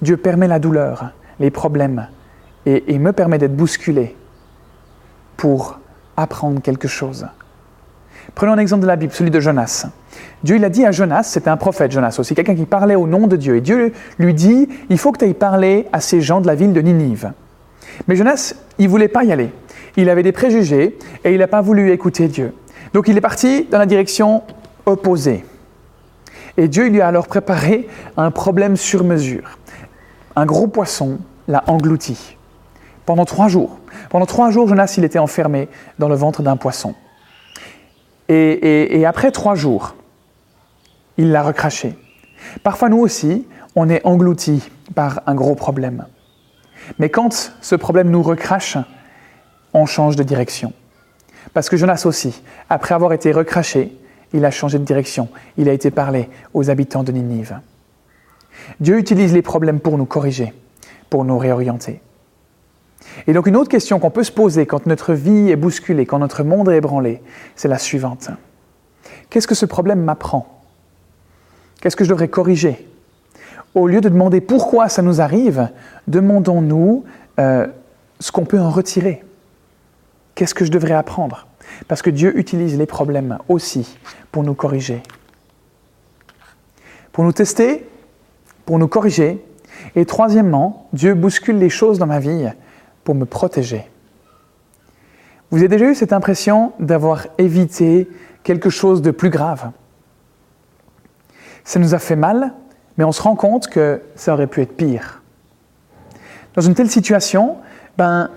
[0.00, 2.08] Dieu permet la douleur, les problèmes,
[2.64, 4.16] et, et me permet d'être bousculé
[5.36, 5.78] pour
[6.16, 7.26] apprendre quelque chose.
[8.34, 9.86] Prenons un exemple de la Bible, celui de Jonas.
[10.42, 13.06] Dieu il a dit à Jonas, c'était un prophète Jonas aussi, quelqu'un qui parlait au
[13.06, 13.56] nom de Dieu.
[13.56, 16.54] Et Dieu lui dit, il faut que tu ailles parler à ces gens de la
[16.54, 17.32] ville de Ninive.
[18.08, 19.50] Mais Jonas, il voulait pas y aller.
[19.96, 22.52] Il avait des préjugés et il n'a pas voulu écouter Dieu.
[22.92, 24.42] Donc il est parti dans la direction
[24.84, 25.44] opposée.
[26.56, 29.58] Et Dieu lui a alors préparé un problème sur mesure.
[30.34, 32.36] Un gros poisson l'a englouti.
[33.04, 33.78] Pendant trois jours.
[34.10, 36.94] Pendant trois jours, Jonas, il était enfermé dans le ventre d'un poisson.
[38.28, 39.94] Et, et, et, après trois jours,
[41.16, 41.96] il l'a recraché.
[42.62, 46.06] Parfois, nous aussi, on est englouti par un gros problème.
[46.98, 48.78] Mais quand ce problème nous recrache,
[49.72, 50.72] on change de direction.
[51.52, 53.96] Parce que Jonas aussi, après avoir été recraché,
[54.32, 55.28] il a changé de direction.
[55.56, 57.60] Il a été parlé aux habitants de Ninive.
[58.80, 60.52] Dieu utilise les problèmes pour nous corriger,
[61.10, 62.00] pour nous réorienter.
[63.26, 66.18] Et donc une autre question qu'on peut se poser quand notre vie est bousculée, quand
[66.18, 67.22] notre monde est ébranlé,
[67.54, 68.30] c'est la suivante.
[69.30, 70.62] Qu'est-ce que ce problème m'apprend?
[71.80, 72.88] Qu'est-ce que je devrais corriger?
[73.76, 75.68] Au lieu de demander pourquoi ça nous arrive,
[76.08, 77.04] demandons-nous
[77.38, 77.66] euh,
[78.20, 79.22] ce qu'on peut en retirer.
[80.34, 81.46] Qu'est-ce que je devrais apprendre?
[81.86, 83.98] Parce que Dieu utilise les problèmes aussi
[84.32, 85.02] pour nous corriger.
[87.12, 87.86] Pour nous tester,
[88.64, 89.44] pour nous corriger.
[89.94, 92.48] Et troisièmement, Dieu bouscule les choses dans ma vie
[93.04, 93.86] pour me protéger.
[95.50, 98.08] Vous avez déjà eu cette impression d'avoir évité
[98.42, 99.70] quelque chose de plus grave?
[101.62, 102.54] Ça nous a fait mal,
[102.96, 105.22] mais on se rend compte que ça aurait pu être pire.
[106.54, 107.56] Dans une telle situation,
[107.98, 108.30] ben,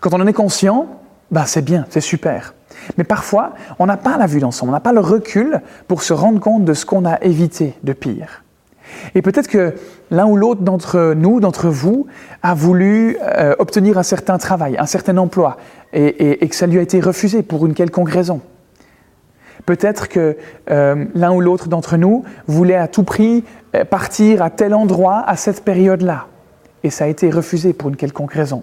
[0.00, 0.86] quand on en est conscient,
[1.30, 2.54] ben, c'est bien, c'est super.
[2.98, 6.12] Mais parfois, on n'a pas la vue d'ensemble, on n'a pas le recul pour se
[6.12, 8.42] rendre compte de ce qu'on a évité de pire.
[9.14, 9.74] Et peut-être que
[10.10, 12.06] l'un ou l'autre d'entre nous, d'entre vous,
[12.42, 15.56] a voulu euh, obtenir un certain travail, un certain emploi,
[15.92, 18.40] et, que ça lui a été refusé pour une quelconque raison.
[19.66, 20.36] Peut-être que
[20.70, 25.22] euh, l'un ou l'autre d'entre nous voulait à tout prix euh, partir à tel endroit
[25.26, 26.26] à cette période-là,
[26.82, 28.62] et ça a été refusé pour une quelconque raison.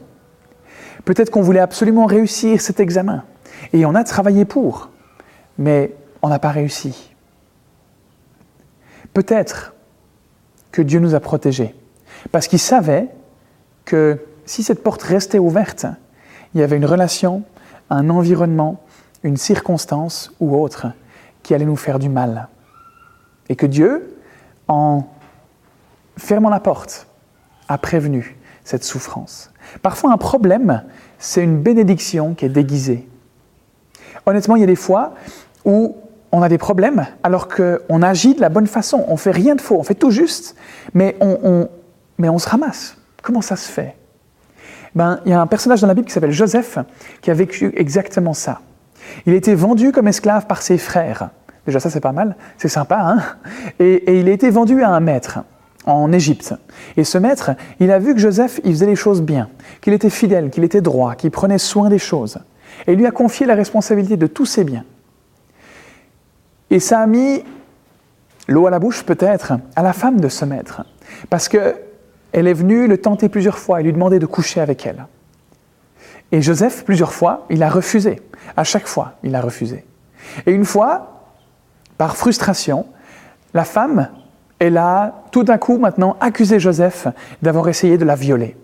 [1.05, 3.23] Peut-être qu'on voulait absolument réussir cet examen,
[3.73, 4.89] et on a travaillé pour,
[5.57, 7.15] mais on n'a pas réussi.
[9.13, 9.73] Peut-être
[10.71, 11.75] que Dieu nous a protégés.
[12.31, 13.07] Parce qu'il savait
[13.85, 15.85] que si cette porte restait ouverte,
[16.53, 17.43] il y avait une relation,
[17.89, 18.81] un environnement,
[19.23, 20.87] une circonstance ou autre
[21.43, 22.47] qui allait nous faire du mal.
[23.49, 24.17] Et que Dieu
[24.67, 25.03] en
[26.17, 27.07] fermant la porte,
[27.67, 29.51] a prévenu cette souffrance.
[29.81, 30.83] Parfois, un problème,
[31.19, 33.07] c'est une bénédiction qui est déguisée.
[34.25, 35.13] Honnêtement, il y a des fois
[35.65, 35.97] où
[36.31, 39.61] on a des problèmes alors qu'on agit de la bonne façon, on fait rien de
[39.61, 40.55] faux, on fait tout juste,
[40.93, 41.67] mais on,
[42.17, 42.95] mais on se ramasse.
[43.21, 43.95] Comment ça se fait?
[44.95, 46.77] Ben, Il y a un personnage dans la Bible qui s'appelle Joseph
[47.21, 48.61] qui a vécu exactement ça.
[49.25, 51.29] Il a été vendu comme esclave par ses frères.
[51.65, 53.19] Déjà ça c'est pas mal, c'est sympa, hein
[53.79, 55.39] et, il a été vendu à un maître
[55.85, 56.53] en Égypte.
[56.97, 59.49] Et ce maître, il a vu que Joseph, il faisait les choses bien,
[59.81, 62.39] qu'il était fidèle, qu'il était droit, qu'il prenait soin des choses.
[62.87, 64.85] Et il lui a confié la responsabilité de tous ses biens.
[66.69, 67.43] Et ça a mis
[68.47, 70.83] l'eau à la bouche peut-être à la femme de ce maître,
[71.29, 71.75] parce qu'elle
[72.33, 75.05] est venue le tenter plusieurs fois et lui demander de coucher avec elle.
[76.31, 78.21] Et Joseph, plusieurs fois, il a refusé.
[78.55, 79.85] À chaque fois, il a refusé.
[80.45, 81.25] Et une fois,
[81.97, 82.85] par frustration,
[83.53, 84.09] la femme,
[84.59, 87.07] elle a tout d'un coup maintenant accusé Joseph
[87.41, 88.55] d'avoir essayé de la violer.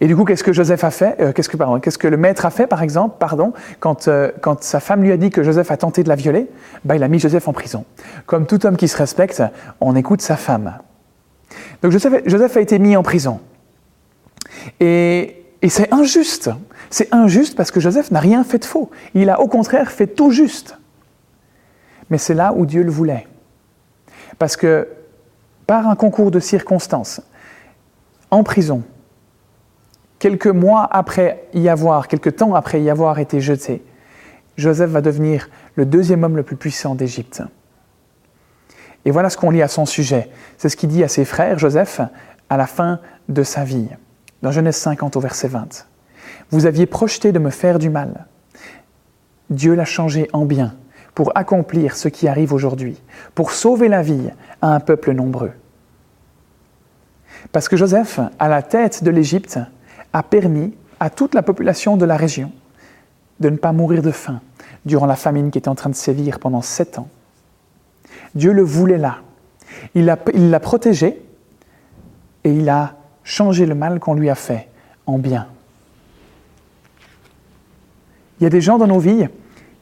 [0.00, 2.66] Et du coup, qu'est-ce que Joseph a fait euh, Qu'est-ce que, le maître a fait,
[2.66, 6.02] par exemple, pardon, quand, euh, quand sa femme lui a dit que Joseph a tenté
[6.02, 6.48] de la violer?
[6.84, 7.84] Bah, Il a mis Joseph en prison.
[8.26, 9.42] Comme tout homme qui se respecte,
[9.80, 10.78] on écoute sa femme.
[11.82, 13.40] Donc Joseph, Joseph a été mis en prison.
[14.80, 16.50] Et, et c'est injuste.
[16.90, 18.90] C'est injuste parce que Joseph n'a rien fait de faux.
[19.14, 20.76] Il a au contraire fait tout juste.
[22.10, 23.28] Mais c'est là où Dieu le voulait.
[24.38, 24.88] Parce que
[25.66, 27.22] par un concours de circonstances,
[28.32, 28.82] en prison,
[30.18, 33.84] quelques mois après y avoir, quelques temps après y avoir été jeté,
[34.56, 37.42] Joseph va devenir le deuxième homme le plus puissant d'Égypte.
[39.04, 40.28] Et voilà ce qu'on lit à son sujet.
[40.58, 42.00] C'est ce qu'il dit à ses frères, Joseph,
[42.48, 43.88] à la fin de sa vie,
[44.42, 45.86] dans Genèse 50 au verset 20.
[46.50, 48.26] Vous aviez projeté de me faire du mal.
[49.50, 50.74] Dieu l'a changé en bien
[51.14, 53.00] pour accomplir ce qui arrive aujourd'hui,
[53.34, 54.30] pour sauver la vie
[54.62, 55.52] à un peuple nombreux.
[57.52, 59.58] Parce que Joseph, à la tête de l'Égypte,
[60.12, 62.52] a permis à toute la population de la région
[63.40, 64.40] de ne pas mourir de faim
[64.84, 67.08] durant la famine qui était en train de sévir pendant sept ans.
[68.34, 69.18] Dieu le voulait là.
[69.94, 71.22] Il l'a protégé
[72.44, 74.68] et il a changé le mal qu'on lui a fait
[75.06, 75.46] en bien.
[78.40, 79.28] Il y a des gens dans nos vies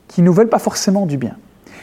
[0.09, 1.37] qui ne nous veulent pas forcément du bien.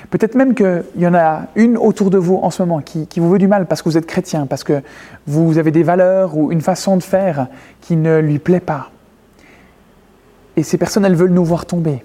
[0.10, 3.30] Peut-être même qu'il y en a une autour de vous en ce moment qui, vous
[3.30, 4.82] veut du mal parce que vous êtes chrétien, parce que
[5.26, 7.48] vous avez des valeurs ou une façon de faire
[7.82, 8.92] qui ne lui plaît pas.
[10.58, 12.04] Et ces personnes, elles veulent nous voir tomber.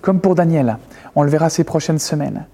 [0.00, 0.78] Comme pour Daniel,
[1.14, 2.46] on le verra ces prochaines semaines.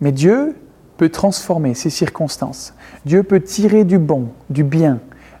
[0.00, 0.56] Mais Dieu
[0.96, 2.74] peut transformer ces circonstances.
[3.06, 4.98] Dieu peut tirer du bon, du bien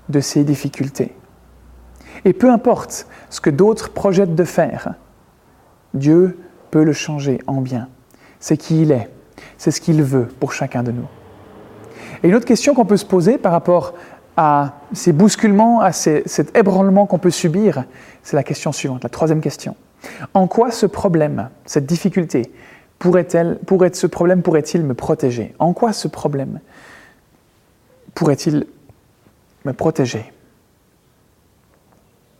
[0.08, 1.12] de ces difficultés.
[2.24, 4.94] Et peu importe ce que d'autres projettent de faire,
[5.94, 6.38] Dieu
[6.70, 7.88] peut le changer en bien
[8.40, 9.08] c'est qui il est,
[9.56, 11.06] c'est ce qu'il veut pour chacun de nous.
[12.22, 13.94] Et une autre question qu'on peut se poser par rapport
[14.36, 17.84] à ces bousculements, à cet ébranlement qu'on peut subir,
[18.22, 19.74] c'est la question suivante, la troisième question.
[20.34, 22.52] En quoi ce problème, cette difficulté,
[22.98, 25.54] pourrait-elle, pourrait, ce problème pourrait-il me protéger?
[25.58, 26.60] En quoi ce problème
[28.14, 28.66] pourrait-il
[29.64, 30.32] me protéger?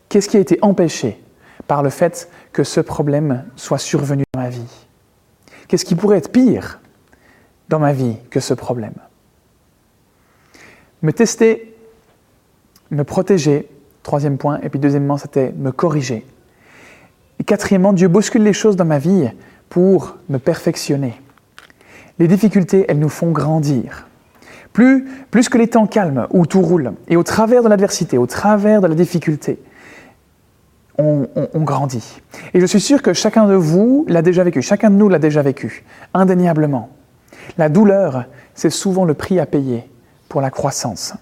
[0.09, 1.23] Qu'est-ce qui a été empêché
[1.67, 4.87] par le fait que ce problème soit survenu dans ma vie?
[5.67, 6.81] Qu'est-ce qui pourrait être pire
[7.69, 8.95] dans ma vie que ce problème?
[11.03, 11.77] Me tester,
[12.91, 13.69] me protéger,
[14.03, 16.27] troisième point, et puis deuxièmement, c'était me corriger.
[17.45, 19.31] Quatrièmement, Dieu bouscule les choses dans ma vie
[19.69, 21.21] pour me perfectionner.
[22.19, 24.07] Les difficultés, elles nous font grandir.
[24.73, 28.27] Plus, plus que les temps calmes où tout roule, et au travers de l'adversité, au
[28.27, 29.59] travers de la difficulté,
[30.99, 32.21] on, grandit.
[32.55, 35.19] Et je suis sûr que chacun de vous l'a déjà vécu, chacun de nous l'a
[35.19, 36.91] déjà vécu, indéniablement.
[37.57, 39.89] La douleur, c'est souvent le prix à payer
[40.29, 41.15] pour la croissance.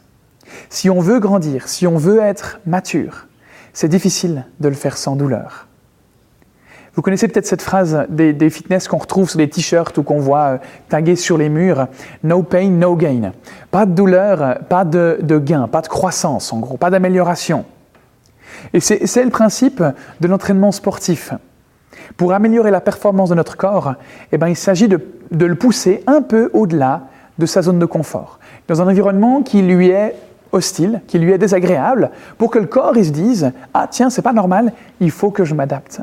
[0.71, 3.27] Si on veut grandir, si on veut être mature,
[3.73, 5.69] c'est difficile de le faire sans douleur.
[6.95, 10.45] Vous connaissez peut-être cette phrase des, fitness qu'on retrouve sur des t-shirts ou qu'on voit
[10.45, 10.59] euh,
[10.89, 11.89] tagués sur les murs
[12.25, 13.33] No pain, no gain.
[13.71, 17.67] Pas de douleur, pas de gain, pas de croissance en gros, pas d'amélioration.
[18.73, 19.83] Et c'est le principe
[20.21, 21.33] de l'entraînement sportif.
[22.17, 23.95] Pour améliorer la performance de notre corps,
[24.33, 25.01] eh ben, il s'agit de,
[25.31, 27.03] le pousser un peu au-delà
[27.39, 28.39] de sa zone de confort,
[28.69, 30.15] dans un environnement qui lui est
[30.53, 34.23] hostile, qui lui est désagréable, pour que le corps il se dise Ah, tiens, c'est
[34.23, 36.01] pas normal, il faut que je m'adapte.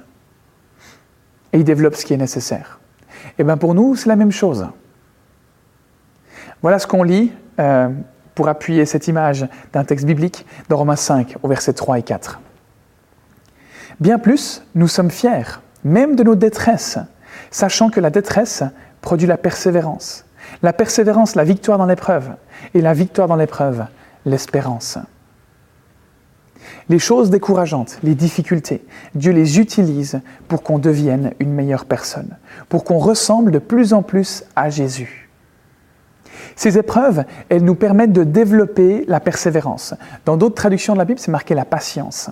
[1.51, 2.79] Et il développe ce qui est nécessaire.
[3.25, 4.67] Et eh bien pour nous, c'est la même chose.
[6.61, 7.89] Voilà ce qu'on lit euh,
[8.35, 12.39] pour appuyer cette image d'un texte biblique dans Romains 5 au verset 3 et 4.
[13.99, 16.97] Bien plus, nous sommes fiers, même de nos détresses,
[17.51, 18.63] sachant que la détresse
[19.01, 20.25] produit la persévérance,
[20.61, 22.35] La persévérance, la victoire dans l'épreuve.
[22.73, 23.85] Et la victoire dans l'épreuve,
[24.25, 24.97] l'espérance.
[26.89, 32.37] Les choses décourageantes, les difficultés, Dieu les utilise pour qu'on devienne une meilleure personne,
[32.69, 35.22] pour qu'on ressemble de plus en plus à Jésus.
[36.55, 39.93] Ces épreuves, elles nous permettent de développer la persévérance.
[40.25, 42.29] Dans d'autres traductions de la Bible, c'est marqué la patience,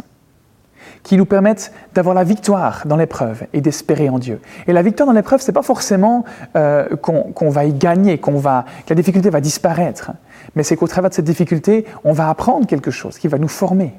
[1.03, 4.39] qui nous permettent d'avoir la victoire dans l'épreuve et d'espérer en Dieu.
[4.67, 6.23] Et la victoire dans l'épreuve, ce n'est pas forcément
[6.55, 10.11] euh, qu'on va y gagner, qu'on va, que la difficulté va disparaître,
[10.55, 13.47] mais c'est qu'au travers de cette difficulté, on va apprendre quelque chose qui va nous
[13.47, 13.93] former.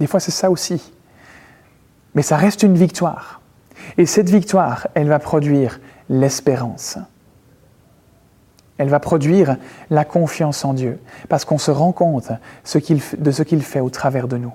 [0.00, 0.92] Des fois, c'est ça aussi.
[2.14, 3.40] Mais ça reste une victoire.
[3.98, 6.98] Et cette victoire, elle va produire l'espérance.
[8.78, 9.56] Elle va produire
[9.90, 10.98] la confiance en Dieu,
[11.28, 14.52] parce qu'on se rend compte de ce qu'il fait au travers de nous.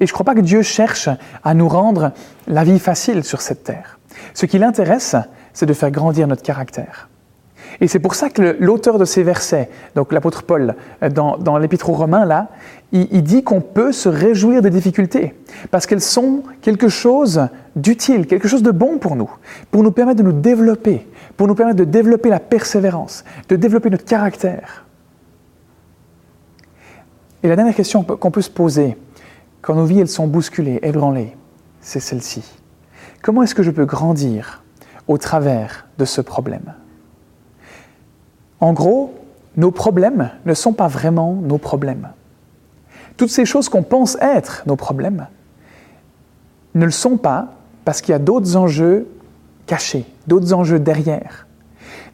[0.00, 1.08] Et je ne crois pas que Dieu cherche
[1.44, 2.12] à nous rendre
[2.46, 3.98] la vie facile sur cette terre.
[4.34, 5.16] Ce qui l'intéresse,
[5.52, 7.08] c'est de faire grandir notre caractère.
[7.80, 11.90] Et c'est pour ça que l'auteur de ces versets, donc l'apôtre Paul, euh, dans, l'épître
[11.90, 12.48] aux Romains, là,
[12.92, 15.34] il, dit qu'on peut se réjouir des difficultés,
[15.70, 19.30] parce qu'elles sont quelque chose d'utile, quelque chose de bon pour nous,
[19.70, 23.90] pour nous permettre de nous développer, pour nous permettre de développer la persévérance, de développer
[23.90, 24.86] notre caractère.
[27.42, 28.96] Et la dernière question qu'on peut se poser,
[29.60, 31.36] quand nos vies elles sont bousculées, ébranlées,
[31.80, 32.42] c'est celle-ci.
[33.22, 34.62] Comment est-ce que je peux grandir
[35.06, 36.74] au travers de ce problème?
[38.60, 39.14] En gros,
[39.56, 42.08] nos problèmes ne sont pas vraiment nos problèmes.
[43.18, 45.26] Toutes ces choses qu'on pense être nos problèmes
[46.74, 47.48] ne le sont pas
[47.84, 49.08] parce qu'il y a d'autres enjeux
[49.66, 51.46] cachés, d'autres enjeux derrière,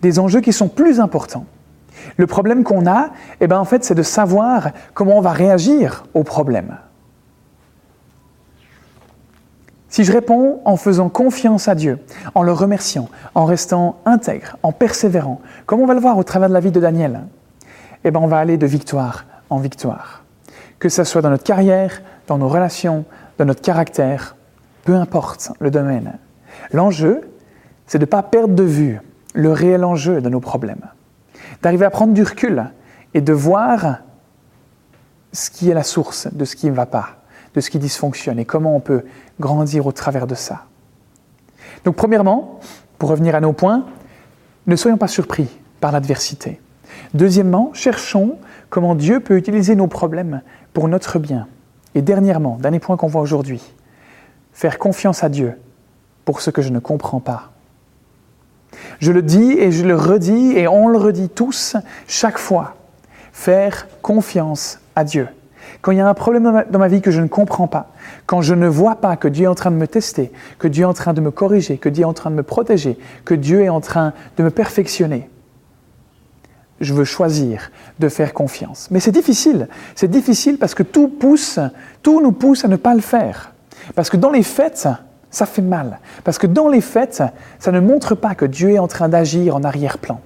[0.03, 1.45] des enjeux qui sont plus importants.
[2.17, 6.05] Le problème qu'on a, eh ben en fait, c'est de savoir comment on va réagir
[6.15, 6.79] au problème.
[9.91, 11.99] Si je réponds en faisant confiance à Dieu,
[12.35, 16.49] en le remerciant, en restant intègre, en persévérant, comme on va le voir au travers
[16.49, 17.25] de la vie de Daniel,
[18.05, 20.24] eh ben on va aller de victoire en victoire.
[20.85, 23.07] Que ce soit dans notre carrière, dans nos relations,
[23.39, 24.37] dans notre caractère,
[24.82, 26.18] peu importe le domaine.
[26.74, 27.22] L'enjeu,
[27.87, 29.01] c'est de ne pas perdre de vue
[29.32, 30.85] le réel enjeu de nos problèmes.
[31.62, 32.66] D'arriver à prendre du recul
[33.14, 34.01] et de voir
[35.32, 37.16] ce qui est la source de ce qui ne va pas
[37.55, 39.05] de ce qui dysfonctionne et comment on peut
[39.41, 40.66] grandir au travers de ça.
[41.87, 42.61] Donc premièrement,
[42.99, 43.87] pour revenir à nos points,
[44.66, 45.49] ne soyons pas surpris
[45.80, 46.61] par l'adversité.
[47.14, 48.37] Deuxièmement, cherchons
[48.75, 51.47] comment Dieu peut utiliser nos problèmes pour notre bien.
[51.95, 53.62] Et dernièrement, dernier point qu'on voit aujourd'hui,
[54.53, 55.57] faire confiance à Dieu
[56.25, 57.53] pour ce que je ne comprends pas.
[58.99, 61.77] Je le dis et je le redis et on le redit tous
[62.09, 62.75] chaque fois.
[63.33, 65.29] Faire confiance à Dieu.
[65.81, 67.93] Quand il y a un problème dans ma vie que je ne comprends pas,
[68.27, 70.83] quand je ne vois pas que Dieu est en train de me tester, que Dieu
[70.83, 73.35] est en train de me corriger, que Dieu est en train de me protéger, que
[73.35, 75.31] Dieu est en train de me perfectionner,
[76.85, 78.89] je veux choisir de faire confiance.
[78.91, 79.68] Mais c'est difficile.
[79.95, 81.59] C'est difficile parce que tout pousse,
[82.03, 83.53] tout nous pousse à ne pas le faire.
[83.95, 84.89] Parce que dans les fêtes,
[85.30, 85.99] ça fait mal.
[86.22, 87.22] Parce que dans les fêtes,
[87.59, 90.20] ça ne montre pas que Dieu est en train d'agir en arrière-plan.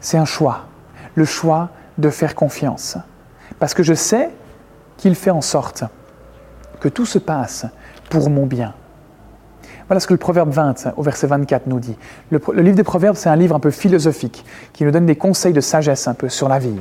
[0.00, 0.66] C'est un choix.
[1.14, 2.96] Le choix de faire confiance
[3.58, 4.30] parce que je sais
[4.96, 5.84] qu'il fait en sorte
[6.80, 7.66] que tout se passe
[8.10, 8.74] pour mon bien.
[9.92, 11.94] Voilà ce que le Proverbe 20 au verset 24 nous dit.
[12.30, 15.52] Le, livre des Proverbes, c'est un livre un peu philosophique qui nous donne des conseils
[15.52, 16.80] de sagesse un peu sur la vie.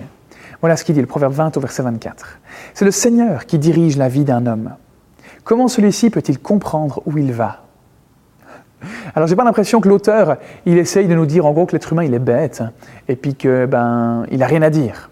[0.61, 2.39] Voilà ce qu'il dit, le Proverbe 20 au verset 24.
[2.73, 4.75] C'est le Seigneur qui dirige la vie d'un homme.
[5.43, 7.65] Comment celui-ci peut-il comprendre où il va?
[9.13, 11.91] Alors, j'ai pas l'impression que l'auteur, il essaye de nous dire en gros que l'être
[11.91, 12.63] humain, il est bête,
[13.09, 15.09] et puis que ben, il a rien à dire.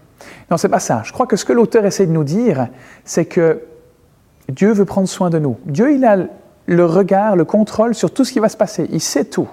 [0.50, 1.02] Non, c'est pas ça.
[1.04, 2.68] Je crois que ce que l'auteur essaie de nous dire,
[3.04, 3.60] c'est que
[4.48, 5.58] Dieu veut prendre soin de nous.
[5.66, 6.16] Dieu, il a
[6.70, 8.86] le regard, le contrôle sur tout ce qui va se passer.
[8.92, 9.48] Il sait tout.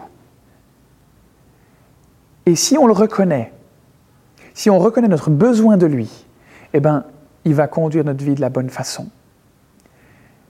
[2.46, 3.52] Et si on le reconnaît,
[4.54, 6.28] si on reconnaît notre besoin de lui,
[6.74, 7.06] eh bien,
[7.44, 9.08] il va conduire notre vie de la bonne façon.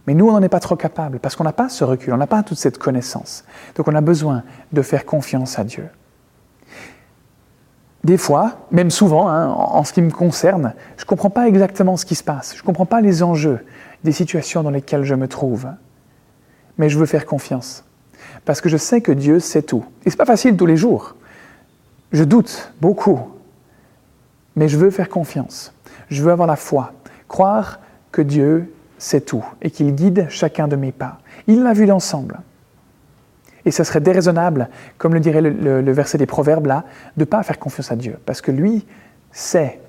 [0.05, 2.17] Mais nous, on n'en est pas trop capable parce qu'on n'a pas ce recul, on
[2.17, 3.45] n'a pas toute cette connaissance.
[3.75, 4.43] Donc on a besoin
[4.73, 5.87] de faire confiance à Dieu.
[8.03, 11.95] Des fois, même souvent, hein, en ce qui me concerne, je ne comprends pas exactement
[11.95, 12.55] ce qui se passe.
[12.55, 13.65] Je ne comprends pas les enjeux
[14.03, 15.67] des situations dans lesquelles je me trouve.
[16.77, 17.83] Mais je veux faire confiance.
[18.45, 19.85] Parce que je sais que Dieu sait tout.
[20.05, 21.15] Et ce n'est pas facile tous les jours.
[22.11, 23.19] Je doute beaucoup.
[24.55, 25.73] Mais je veux faire confiance.
[26.09, 26.93] Je veux avoir la foi.
[27.27, 27.79] Croire
[28.11, 31.19] que Dieu sait tout et qu'il guide chacun de mes pas.
[31.47, 32.39] Il l'a vu d'ensemble.
[33.65, 36.85] Et ce serait déraisonnable, comme le dirait le, verset des Proverbes là,
[37.17, 38.85] de ne pas faire confiance à Dieu, parce que lui
[39.33, 39.81] sait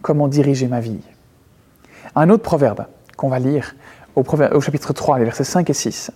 [0.00, 1.00] comment diriger ma vie.
[2.14, 3.74] Un autre proverbe qu'on va lire
[4.16, 6.10] au, chapitre 3, les versets 5 et 6.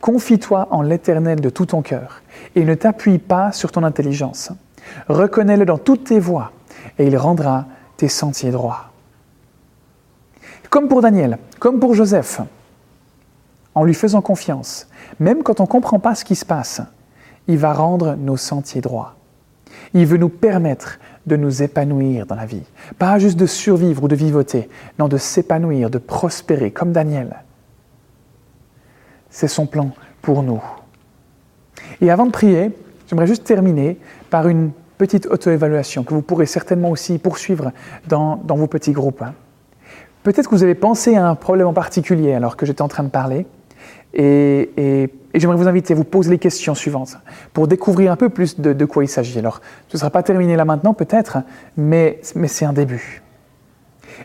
[0.00, 2.22] Confie-toi en l'Éternel de tout ton cœur
[2.54, 4.52] et ne t'appuie pas sur ton intelligence.
[5.08, 6.52] Reconnais-le dans toutes tes voies
[6.98, 7.66] et il rendra
[7.96, 8.92] tes sentiers droits.
[10.68, 12.40] Comme pour Daniel, comme pour Joseph,
[13.74, 14.88] en lui faisant confiance,
[15.20, 16.82] même quand on ne comprend pas ce qui se passe,
[17.46, 19.14] il va rendre nos sentiers droits.
[19.92, 22.62] Il veut nous permettre de nous épanouir dans la vie.
[22.98, 24.68] Pas juste de survivre ou de vivoter,
[24.98, 27.42] non, de s'épanouir, de prospérer, comme Daniel.
[29.30, 29.90] C'est son plan
[30.22, 30.62] pour nous.
[32.00, 32.72] Et avant de prier,
[33.08, 33.98] j'aimerais juste terminer
[34.30, 37.72] par une petite auto-évaluation que vous pourrez certainement aussi poursuivre
[38.08, 39.22] dans, vos petits groupes.
[39.22, 39.34] Hein.
[40.22, 43.02] Peut-être que vous avez pensé à un problème en particulier alors que j'étais en train
[43.02, 43.46] de parler.
[44.14, 47.18] Et, j'aimerais vous inviter à vous poser les questions suivantes
[47.52, 49.38] pour découvrir un peu plus de, quoi il s'agit.
[49.38, 51.38] Alors, ce ne sera pas terminé là maintenant peut-être,
[51.76, 53.22] mais, c'est un début.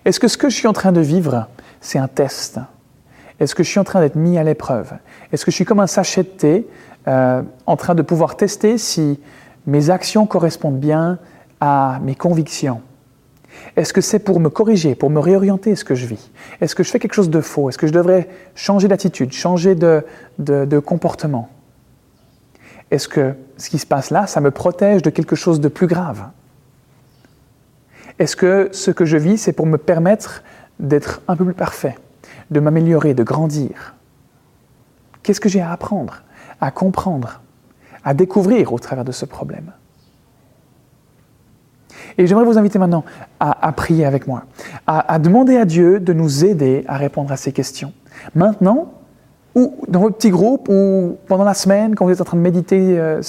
[0.06, 1.48] Est-ce que ce que je suis en train de vivre,
[1.82, 2.60] c'est un test?
[3.40, 4.94] Est-ce que je suis en train d'être mis à l'épreuve?
[5.32, 6.68] Est-ce que je suis comme un sachet de thé
[7.08, 9.20] euh, en train de pouvoir tester si
[9.66, 11.18] mes actions correspondent bien
[11.62, 12.82] à mes convictions?
[13.76, 16.32] Est-ce que c'est pour me corriger, pour me réorienter ce que je vis?
[16.62, 17.70] Est-ce que je fais quelque chose de faux?
[17.70, 21.50] Est-ce que je devrais changer d'attitude, changer de, comportement?
[22.92, 25.88] Est-ce que ce qui se passe là, ça me protège de quelque chose de plus
[25.88, 26.30] grave?
[28.18, 30.44] Est-ce que ce que je vis, c'est pour me permettre
[30.80, 31.96] d'être un peu plus parfait,
[32.52, 33.96] de m'améliorer, de grandir?
[35.24, 36.24] Qu'est-ce que j'ai à apprendre,
[36.60, 37.42] à comprendre
[38.04, 39.72] à découvrir au travers de ce problème?
[42.20, 43.06] Et j'aimerais vous inviter maintenant
[43.40, 44.44] à, prier avec moi,
[44.86, 47.94] à, demander à Dieu de nous aider à répondre à ces questions.
[48.36, 48.92] Maintenant,
[49.56, 52.42] ou dans votre petit groupe, ou pendant la semaine, quand vous êtes en train de
[52.42, 53.22] méditer euh,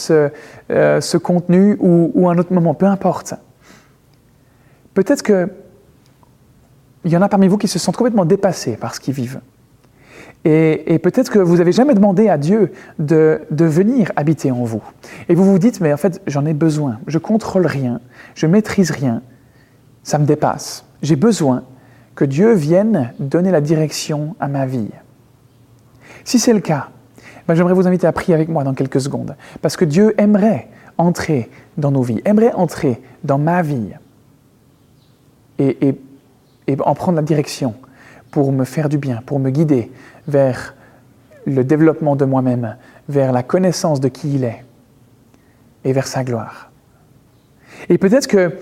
[0.70, 3.34] euh, ce, contenu, ou, ou, un autre moment, peu importe.
[4.92, 5.48] Peut-être qu'il
[7.04, 9.40] y en a parmi vous qui se sentent complètement dépassés par ce qu'ils vivent.
[10.44, 14.82] Et, peut-être que vous n'avez jamais demandé à Dieu de, venir habiter en vous.
[15.28, 16.98] Et vous vous dites, mais en fait, j'en ai besoin.
[17.06, 18.00] Je contrôle rien,
[18.34, 19.22] je maîtrise rien,
[20.02, 20.84] ça me dépasse.
[21.02, 21.64] J'ai besoin
[22.14, 24.90] que Dieu vienne donner la direction à ma vie.
[26.24, 26.88] Si c'est le cas,
[27.46, 30.68] ben j'aimerais vous inviter à prier avec moi dans quelques secondes, parce que Dieu aimerait
[30.96, 33.90] entrer dans nos vies, aimerait entrer dans ma vie
[35.58, 35.96] et
[36.78, 37.74] en prendre la direction
[38.30, 39.90] pour me faire du bien, pour me guider
[40.28, 40.74] vers
[41.46, 42.76] le développement de moi-même,
[43.08, 44.64] vers la connaissance de qui il est
[45.84, 46.70] et vers sa gloire.
[47.88, 48.52] Et peut-être que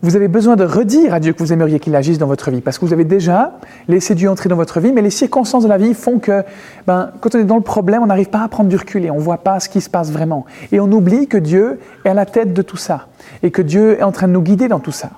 [0.00, 2.60] vous avez besoin de redire à Dieu que vous aimeriez qu'il agisse dans votre vie,
[2.60, 3.58] parce que vous avez déjà
[3.88, 6.44] laissé Dieu entrer dans votre vie, mais les circonstances de la vie font que
[6.86, 9.10] ben, quand on est dans le problème, on n'arrive pas à prendre du recul et
[9.10, 10.46] on ne voit pas ce qui se passe vraiment.
[10.70, 13.08] Et on oublie que Dieu est à la tête de tout ça,
[13.42, 15.10] et que Dieu est en train de nous guider dans tout ça.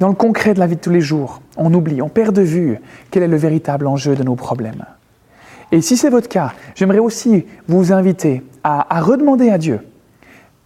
[0.00, 2.42] Dans le concret de la vie de tous les jours, on oublie, on perd de
[2.42, 2.78] vue
[3.10, 4.84] quel est le véritable enjeu de nos problèmes.
[5.72, 9.80] Et si c'est votre cas, j'aimerais aussi vous inviter à, redemander à Dieu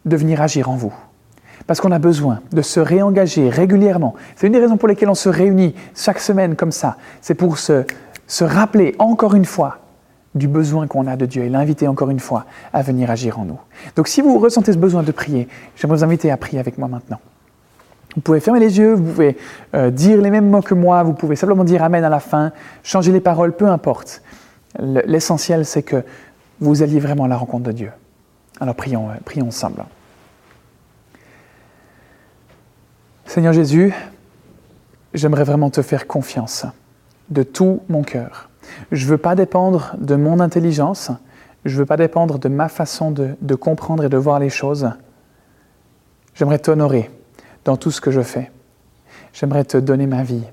[0.05, 0.93] de venir agir en vous.
[1.67, 4.15] Parce qu'on a besoin de se réengager régulièrement.
[4.37, 6.97] C'est une des raisons pour lesquelles on se réunit chaque semaine comme ça.
[7.21, 7.85] C'est pour se,
[8.27, 9.79] se rappeler encore une fois
[10.35, 13.45] du besoin qu'on a de Dieu et l'inviter encore une fois à venir agir en
[13.45, 13.61] nous.
[13.97, 16.89] Donc si vous ressentez ce besoin de prier, j'aimerais vous inviter à prier avec moi
[16.89, 17.21] maintenant.
[18.15, 19.37] Vous pouvez fermer les yeux, vous pouvez
[19.75, 22.53] euh, dire les mêmes mots que moi, vous pouvez simplement dire Amen à la fin,
[22.83, 24.23] changer les paroles, peu importe.
[24.79, 26.05] L'essentiel, c'est que
[26.61, 27.91] vous alliez vraiment à la rencontre de Dieu.
[28.61, 29.85] Alors prions, euh, prions ensemble.
[33.25, 33.95] Seigneur Jésus,
[35.15, 36.67] j'aimerais vraiment te faire confiance
[37.31, 38.51] de tout mon cœur.
[38.91, 41.11] Je ne veux pas dépendre de mon intelligence,
[41.65, 44.91] je ne veux pas dépendre de ma façon de comprendre et de voir les choses.
[46.35, 47.11] J'aimerais t'honorer
[47.65, 48.51] dans tout ce que je fais.
[49.33, 50.45] J'aimerais te donner ma vie,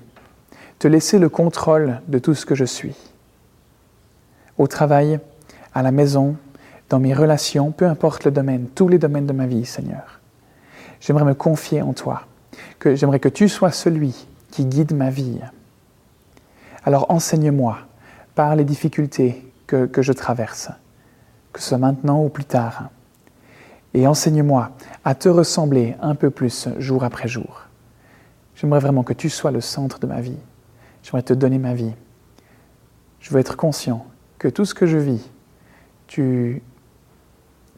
[0.78, 2.96] te laisser le contrôle de tout ce que je suis.
[4.58, 5.20] Au travail,
[5.74, 6.36] à la maison,
[6.88, 10.20] dans mes relations, peu importe le domaine, tous les domaines de ma vie, Seigneur.
[11.00, 12.22] J'aimerais me confier en toi,
[12.78, 15.38] que j'aimerais que tu sois celui qui guide ma vie.
[16.84, 17.78] Alors enseigne-moi
[18.34, 20.70] par les difficultés que, que je traverse,
[21.52, 22.90] que ce soit maintenant ou plus tard
[23.94, 24.70] et enseigne-moi
[25.04, 27.62] à te ressembler un peu plus jour après jour.
[28.54, 30.38] J'aimerais vraiment que tu sois le centre de ma vie.
[31.02, 31.94] J'aimerais te donner ma vie.
[33.20, 34.06] Je veux être conscient
[34.38, 35.30] que tout ce que je vis,
[36.06, 36.62] tu,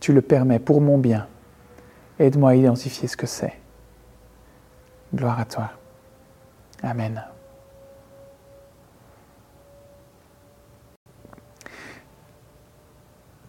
[0.00, 1.26] tu le permets pour mon bien.
[2.18, 3.54] Aide-moi à identifier ce que c'est.
[5.14, 5.70] Gloire à toi.
[6.82, 7.22] Amen.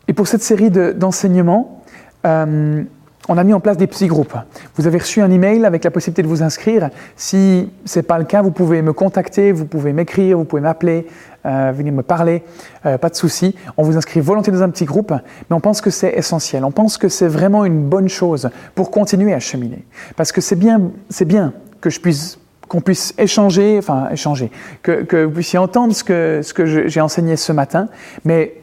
[0.07, 1.83] Et pour cette série d'enseignements,
[2.25, 2.83] euh,
[3.29, 4.35] on a mis en place des petits groupes.
[4.75, 6.89] Vous avez reçu un email avec la possibilité de vous inscrire.
[7.15, 10.61] Si ce n'est pas le cas, vous pouvez me contacter, vous pouvez m'écrire, vous pouvez
[10.61, 11.07] m'appeler,
[11.45, 12.43] euh, venir me parler,
[12.85, 13.55] euh, pas de souci.
[13.77, 16.65] On vous inscrit volontiers dans un petit groupe, mais on pense que c'est essentiel.
[16.65, 19.85] On pense que c'est vraiment une bonne chose pour continuer à cheminer.
[20.17, 24.49] Parce que c'est bien, c'est bien que je puisse qu'on puisse échanger, enfin échanger,
[24.81, 27.87] que, que, vous puissiez entendre ce que, ce que j'ai enseigné ce matin,
[28.25, 28.55] mais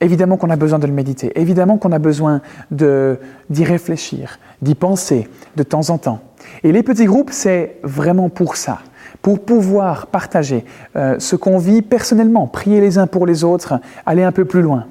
[0.00, 2.40] Évidemment qu'on a besoin de le méditer, évidemment qu'on a besoin
[2.70, 6.20] d'y réfléchir, d'y penser de temps en temps.
[6.62, 8.80] Et les petits groupes, c'est vraiment pour ça,
[9.22, 10.64] pour pouvoir partager
[10.96, 14.62] euh, ce qu'on vit personnellement, prier les uns pour les autres, aller un peu plus
[14.62, 14.86] loin.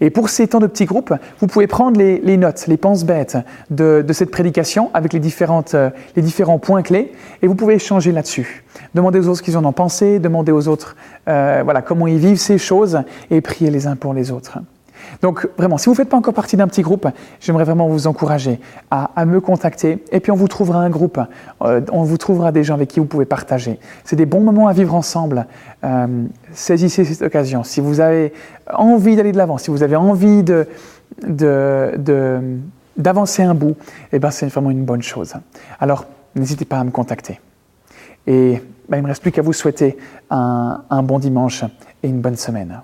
[0.00, 3.36] Et pour ces temps de petits groupes, vous pouvez prendre les, notes, les penses bêtes
[3.70, 7.12] de, cette prédication avec les, différentes, euh, les différents points clés
[7.42, 8.64] et vous pouvez échanger là-dessus.
[8.94, 10.96] Demandez aux autres ce qu'ils en ont pensé, demandez aux autres
[11.28, 14.58] euh, voilà, comment ils vivent ces choses et priez les uns pour les autres.
[15.22, 17.08] Donc vraiment, si vous ne faites pas encore partie d'un petit groupe,
[17.40, 21.20] j'aimerais vraiment vous encourager à, me contacter et puis on vous trouvera un groupe,
[21.62, 23.78] euh, on vous trouvera des gens avec qui vous pouvez partager.
[24.04, 25.46] C'est des bons moments à vivre ensemble.
[25.84, 27.64] Euh, saisissez cette occasion.
[27.64, 28.32] Si vous avez
[28.72, 30.44] envie d'aller de l'avant, si vous avez envie
[32.96, 33.76] d'avancer un bout,
[34.12, 35.34] eh ben c'est vraiment une bonne chose.
[35.80, 37.40] Alors, n'hésitez pas à me contacter.
[38.26, 39.96] Et ben, il ne me reste plus qu'à vous souhaiter
[40.30, 41.64] un bon dimanche
[42.02, 42.80] et une bonne semaine.